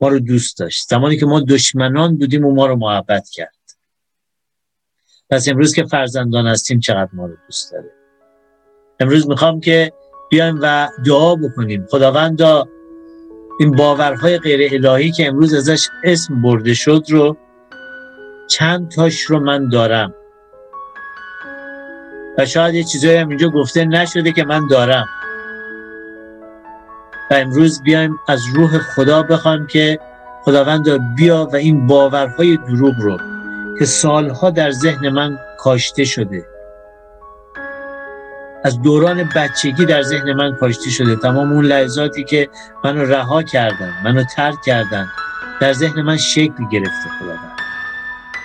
ما 0.00 0.08
رو 0.08 0.18
دوست 0.18 0.58
داشت. 0.58 0.88
زمانی 0.88 1.16
که 1.16 1.26
ما 1.26 1.40
دشمنان 1.40 2.16
بودیم 2.16 2.44
و 2.44 2.54
ما 2.54 2.66
رو 2.66 2.76
محبت 2.76 3.28
کرد. 3.28 3.54
پس 5.30 5.48
امروز 5.48 5.74
که 5.74 5.84
فرزندان 5.84 6.46
هستیم 6.46 6.80
چقدر 6.80 7.10
ما 7.12 7.26
رو 7.26 7.36
دوست 7.46 7.72
داره 7.72 7.97
امروز 9.00 9.28
می‌خوام 9.28 9.60
که 9.60 9.92
بیایم 10.30 10.58
و 10.62 10.88
دعا 11.06 11.34
بکنیم. 11.34 11.86
خداوندا 11.90 12.68
این 13.60 13.70
باورهای 13.70 14.38
غیر 14.38 14.86
الهی 14.86 15.10
که 15.10 15.28
امروز 15.28 15.54
ازش 15.54 15.88
اسم 16.04 16.42
برده 16.42 16.74
شد 16.74 17.04
رو 17.08 17.36
چند 18.48 18.90
تاش 18.90 19.20
رو 19.20 19.40
من 19.40 19.68
دارم. 19.68 20.14
و 22.38 22.46
شاید 22.46 22.74
یه 22.74 22.84
چیزایی 22.84 23.16
هم 23.16 23.28
اینجا 23.28 23.48
گفته 23.48 23.84
نشده 23.84 24.32
که 24.32 24.44
من 24.44 24.66
دارم. 24.66 25.06
و 27.30 27.34
امروز 27.34 27.82
بیایم 27.82 28.18
از 28.28 28.40
روح 28.54 28.78
خدا 28.78 29.22
بخوام 29.22 29.66
که 29.66 29.98
خداوند 30.44 31.14
بیا 31.16 31.48
و 31.52 31.56
این 31.56 31.86
باورهای 31.86 32.56
دروغ 32.56 32.94
رو 33.00 33.18
که 33.78 33.84
سالها 33.84 34.50
در 34.50 34.70
ذهن 34.70 35.08
من 35.08 35.38
کاشته 35.58 36.04
شده. 36.04 36.57
از 38.64 38.82
دوران 38.82 39.30
بچگی 39.36 39.86
در 39.86 40.02
ذهن 40.02 40.32
من 40.32 40.54
کاشته 40.54 40.90
شده. 40.90 41.16
تمام 41.16 41.52
اون 41.52 41.64
لحظاتی 41.64 42.24
که 42.24 42.48
منو 42.84 43.04
رها 43.04 43.42
کردن 43.42 43.92
منو 44.04 44.24
ترک 44.24 44.62
کردن 44.66 45.08
در 45.60 45.72
ذهن 45.72 46.02
من 46.02 46.16
شکل 46.16 46.68
گرفته 46.72 47.08
خداوند. 47.18 47.58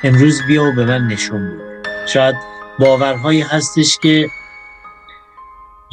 امروز 0.03 0.41
بیا 0.47 0.64
و 0.64 0.72
به 0.76 0.86
من 0.86 1.07
نشون 1.07 1.49
بده. 1.49 1.84
شاید 2.07 2.36
باورهایی 2.80 3.41
هستش 3.41 3.97
که 3.97 4.28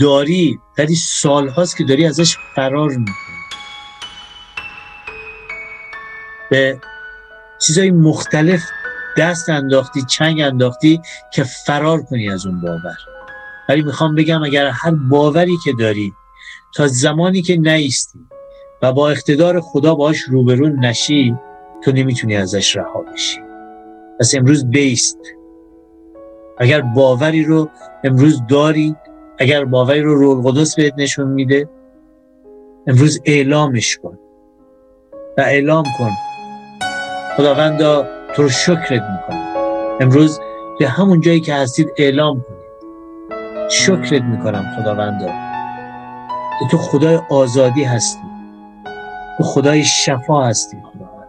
داری 0.00 0.60
ولی 0.78 0.94
سال 0.94 1.48
هاست 1.48 1.76
که 1.76 1.84
داری 1.84 2.06
ازش 2.06 2.36
فرار 2.56 2.88
می‌کنی. 2.88 3.14
به 6.50 6.80
چیزای 7.58 7.90
مختلف 7.90 8.62
دست 9.18 9.48
انداختی 9.48 10.02
چنگ 10.02 10.40
انداختی 10.40 11.00
که 11.32 11.44
فرار 11.44 12.02
کنی 12.02 12.30
از 12.30 12.46
اون 12.46 12.60
باور. 12.60 13.09
ولی 13.70 13.82
می‌خوام 13.82 14.14
بگم 14.14 14.42
اگر 14.42 14.66
هر 14.66 14.90
باوری 14.90 15.56
که 15.64 15.72
داری 15.78 16.12
تا 16.74 16.86
زمانی 16.86 17.42
که 17.42 17.56
نیستی 17.56 18.18
و 18.82 18.92
با 18.92 19.10
اقتدار 19.10 19.60
خدا 19.60 19.94
باش 19.94 20.20
روبرو 20.20 20.68
نشی 20.68 21.34
تو 21.84 21.92
نمی‌تونی 21.92 22.36
ازش 22.36 22.76
رها 22.76 23.02
بشی. 23.12 23.40
پس 24.20 24.34
امروز 24.34 24.70
بیست. 24.70 25.18
اگر 26.58 26.80
باوری 26.80 27.44
رو 27.44 27.68
امروز 28.04 28.42
داری 28.48 28.96
اگر 29.38 29.64
باوری 29.64 30.00
رو 30.00 30.14
رول 30.14 30.50
قدس 30.50 30.76
بهت 30.76 30.94
نشون 30.96 31.28
میده 31.28 31.68
امروز 32.86 33.20
اعلامش 33.24 33.96
کن. 33.96 34.18
و 35.38 35.40
اعلام 35.40 35.84
کن. 35.98 36.10
خداوندا 37.36 38.06
تو 38.34 38.42
رو 38.42 38.48
شکرت 38.48 38.90
می‌کنم. 38.90 39.96
امروز 40.00 40.40
به 40.78 40.88
همون 40.88 41.20
جایی 41.20 41.40
که 41.40 41.54
هستید 41.54 41.88
اعلام 41.96 42.44
کنید 42.48 42.59
شکرت 43.70 44.22
می‌کنم 44.22 44.64
خداوندا. 44.76 45.26
که 46.60 46.66
تو 46.70 46.78
خدای 46.78 47.18
آزادی 47.30 47.84
هستی. 47.84 48.22
تو 49.38 49.44
خدای 49.44 49.84
شفا 49.84 50.44
هستی 50.44 50.76
خداوند 50.76 51.26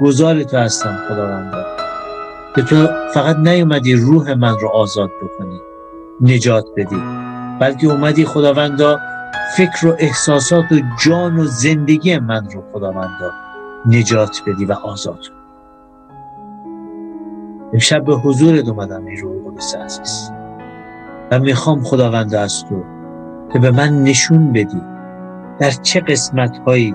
گذار 0.00 0.42
تو 0.42 0.56
هستم 0.56 0.98
خداوندا. 1.08 1.64
که 2.56 2.62
تو 2.62 2.88
فقط 3.14 3.36
نیومدی 3.36 3.94
روح 3.94 4.34
من 4.34 4.58
رو 4.58 4.68
آزاد 4.68 5.10
بکنی 5.22 5.60
نجات 6.20 6.64
بدی 6.76 7.02
بلکه 7.60 7.86
اومدی 7.86 8.24
خداوندا 8.24 8.98
فکر 9.56 9.86
و 9.86 9.96
احساسات 9.98 10.72
و 10.72 10.80
جان 11.04 11.38
و 11.38 11.44
زندگی 11.44 12.18
من 12.18 12.48
رو 12.50 12.62
خداوندا 12.72 13.30
نجات 13.86 14.42
بدی 14.46 14.64
و 14.64 14.72
آزاد 14.72 15.18
امشب 17.72 18.04
به 18.04 18.14
حضورت 18.14 18.68
اومدم 18.68 19.06
ای 19.06 19.16
روح 19.16 19.52
قدس 19.52 19.74
عزیز. 19.74 20.41
و 21.32 21.38
می‌خوام 21.38 21.82
خداوند 21.82 22.34
از 22.34 22.64
تو 22.64 22.84
که 23.52 23.58
به 23.58 23.70
من 23.70 24.02
نشون 24.02 24.52
بدی 24.52 24.82
در 25.58 25.70
چه 25.70 26.00
قسمت 26.00 26.58
هایی 26.66 26.94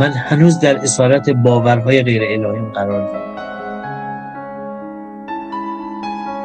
من 0.00 0.12
هنوز 0.12 0.60
در 0.60 0.76
اسارت 0.76 1.30
باورهای 1.30 2.02
غیر 2.02 2.22
الهیم 2.22 2.72
قرار 2.72 3.06
دارم. 3.06 3.30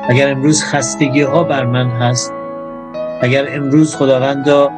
اگر 0.09 0.31
امروز 0.31 0.63
خستگی 0.63 1.21
ها 1.21 1.43
بر 1.43 1.65
من 1.65 1.89
هست 1.89 2.33
اگر 3.21 3.45
امروز 3.49 3.95
خداوندا 3.95 4.69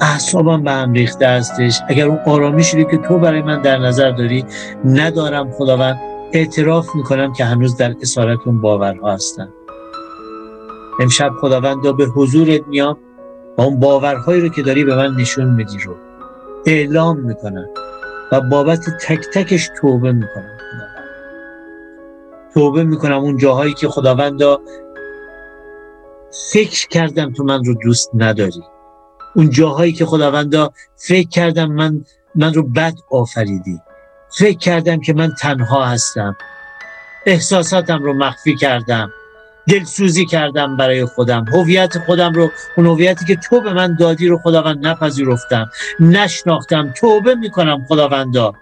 اعصابم 0.00 0.62
به 0.62 0.70
هم 0.70 0.92
ریخته 0.92 1.28
هستش 1.28 1.80
اگر 1.88 2.06
اون 2.06 2.18
آرامشی 2.26 2.84
که 2.84 2.96
تو 2.96 3.18
برای 3.18 3.42
من 3.42 3.62
در 3.62 3.78
نظر 3.78 4.10
داری 4.10 4.44
ندارم 4.84 5.50
خداوند 5.50 6.00
اعتراف 6.32 6.94
می‌کنم 6.94 7.32
که 7.32 7.44
هنوز 7.44 7.76
در 7.76 7.94
اسارت 8.02 8.38
اون 8.46 8.60
باورها 8.60 9.12
هستم. 9.12 9.48
امشب 11.00 11.32
خداوندا 11.40 11.92
به 11.92 12.04
حضورت 12.04 12.66
میام 12.66 12.98
و 13.58 13.62
اون 13.62 13.80
باورهایی 13.80 14.40
رو 14.40 14.48
که 14.48 14.62
داری 14.62 14.84
به 14.84 14.96
من 14.96 15.14
نشون 15.14 15.54
میدی 15.54 15.78
رو 15.78 15.96
اعلام 16.66 17.20
می‌کنم 17.20 17.66
و 18.32 18.40
بابت 18.40 18.80
تک 19.00 19.20
تکش 19.34 19.70
توبه 19.80 20.12
می‌کنم. 20.12 20.56
توبه 22.54 22.84
می‌کنم 22.84 23.18
اون 23.18 23.36
جاهایی 23.36 23.74
که 23.74 23.88
خداوندا 23.88 24.60
فکر 26.52 26.88
کردم 26.88 27.32
تو 27.32 27.44
من 27.44 27.64
رو 27.64 27.74
دوست 27.74 28.10
نداری. 28.14 28.62
اون 29.34 29.50
جاهایی 29.50 29.92
که 29.92 30.06
خداوندا 30.06 30.72
فکر 30.96 31.28
کردم 31.28 31.72
من 31.72 32.04
من 32.34 32.54
رو 32.54 32.62
بد 32.62 32.94
آفریدی. 33.10 33.80
فکر 34.38 34.58
کردم 34.58 35.00
که 35.00 35.12
من 35.14 35.32
تنها 35.40 35.84
هستم. 35.84 36.36
احساساتم 37.26 38.02
رو 38.02 38.14
مخفی 38.14 38.56
کردم. 38.56 39.10
دلسوزی 39.68 40.26
کردم 40.26 40.76
برای 40.76 41.04
خودم. 41.04 41.44
هویت 41.52 41.98
خودم 41.98 42.32
رو 42.32 42.50
اون 42.76 42.86
هویتی 42.86 43.24
که 43.24 43.36
تو 43.36 43.60
به 43.60 43.72
من 43.72 43.96
دادی 43.96 44.28
رو 44.28 44.38
خداوند 44.38 44.86
نپذیرفتم. 44.86 45.70
نشناختم. 46.00 46.94
توبه 46.96 47.34
می‌کنم 47.34 47.84
خداوندا. 47.88 48.54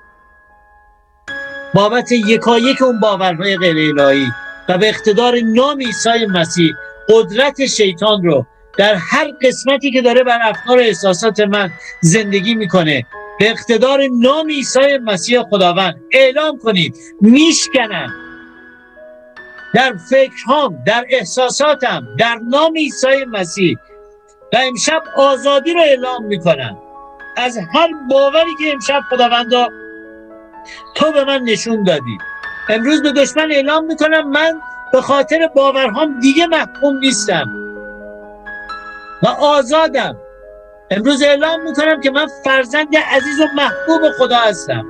بابت 1.74 2.12
یکایک 2.12 2.82
اون 2.82 3.00
باورهای 3.00 3.56
غیر 3.56 4.00
الهی 4.00 4.26
و 4.68 4.78
به 4.78 4.88
اقتدار 4.88 5.34
نام 5.40 5.78
عیسی 5.78 6.26
مسیح 6.26 6.72
قدرت 7.08 7.66
شیطان 7.66 8.22
رو 8.22 8.46
در 8.78 8.94
هر 8.94 9.26
قسمتی 9.42 9.90
که 9.90 10.02
داره 10.02 10.22
بر 10.22 10.38
افکار 10.42 10.78
احساسات 10.78 11.40
من 11.40 11.70
زندگی 12.00 12.54
می‌کنه 12.54 13.06
به 13.38 13.50
اقتدار 13.50 14.00
نام 14.20 14.48
عیسی 14.48 14.98
مسیح 15.04 15.42
خداوند 15.42 16.00
اعلام 16.12 16.58
کنید. 16.58 16.96
میشکنم 17.20 18.23
در 19.74 19.94
فکرهام 20.10 20.84
در 20.86 21.04
احساساتم 21.08 22.08
در 22.18 22.38
نام 22.48 22.74
عیسی 22.76 23.24
مسیح. 23.32 23.78
و 24.52 24.56
امشب 24.56 25.02
آزادی 25.16 25.72
رو 25.74 25.80
اعلام 25.80 26.24
می‌کنم. 26.24 26.78
از 27.36 27.58
هر 27.74 27.88
باوری 28.10 28.54
که 28.58 28.72
امشب 28.72 29.00
خداوندا 29.10 29.68
تو 30.94 31.12
به 31.12 31.24
من 31.24 31.42
نشون 31.42 31.84
دادی. 31.84 32.18
امروز 32.68 33.02
به 33.02 33.12
دشمن 33.12 33.52
اعلام 33.52 33.84
می‌کنم 33.84 34.30
من 34.30 34.60
به 34.92 35.00
خاطر 35.00 35.46
باورهام 35.54 36.20
دیگه 36.20 36.46
محکوم 36.46 36.98
نیستم. 36.98 37.46
و 39.22 39.28
آزادم. 39.28 40.16
امروز 40.90 41.22
اعلام 41.22 41.62
می‌کنم 41.62 42.00
که 42.00 42.10
من 42.10 42.26
فرزند 42.44 42.96
عزیز 42.96 43.40
و 43.40 43.46
محبوب 43.54 44.10
خدا 44.18 44.36
هستم. 44.36 44.84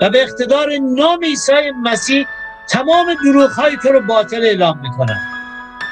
و 0.00 0.10
به 0.10 0.22
اقتدار 0.22 0.68
نام 0.78 1.24
عیسی 1.24 1.52
مسیح 1.82 2.26
تمام 2.70 3.14
دروغ 3.24 3.50
های 3.50 3.76
تو 3.76 3.88
رو 3.88 4.00
باطل 4.00 4.42
اعلام 4.42 4.78
می‌کنم. 4.78 5.20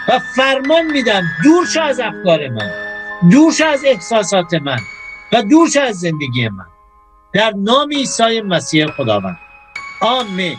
و 0.08 0.18
فرمان 0.36 0.86
میدم 0.86 1.22
دور 1.44 1.66
از 1.82 2.00
افکار 2.00 2.48
من 2.48 2.70
دور 3.30 3.54
از 3.72 3.84
احساسات 3.84 4.54
من 4.54 4.78
و 5.32 5.42
دور 5.42 5.68
از 5.88 6.00
زندگی 6.00 6.48
من. 6.48 6.66
در 7.32 7.52
نام 7.56 7.88
عیسی 7.90 8.40
مسیح 8.40 8.86
خداوند. 8.86 9.38
آمین. 10.00 10.56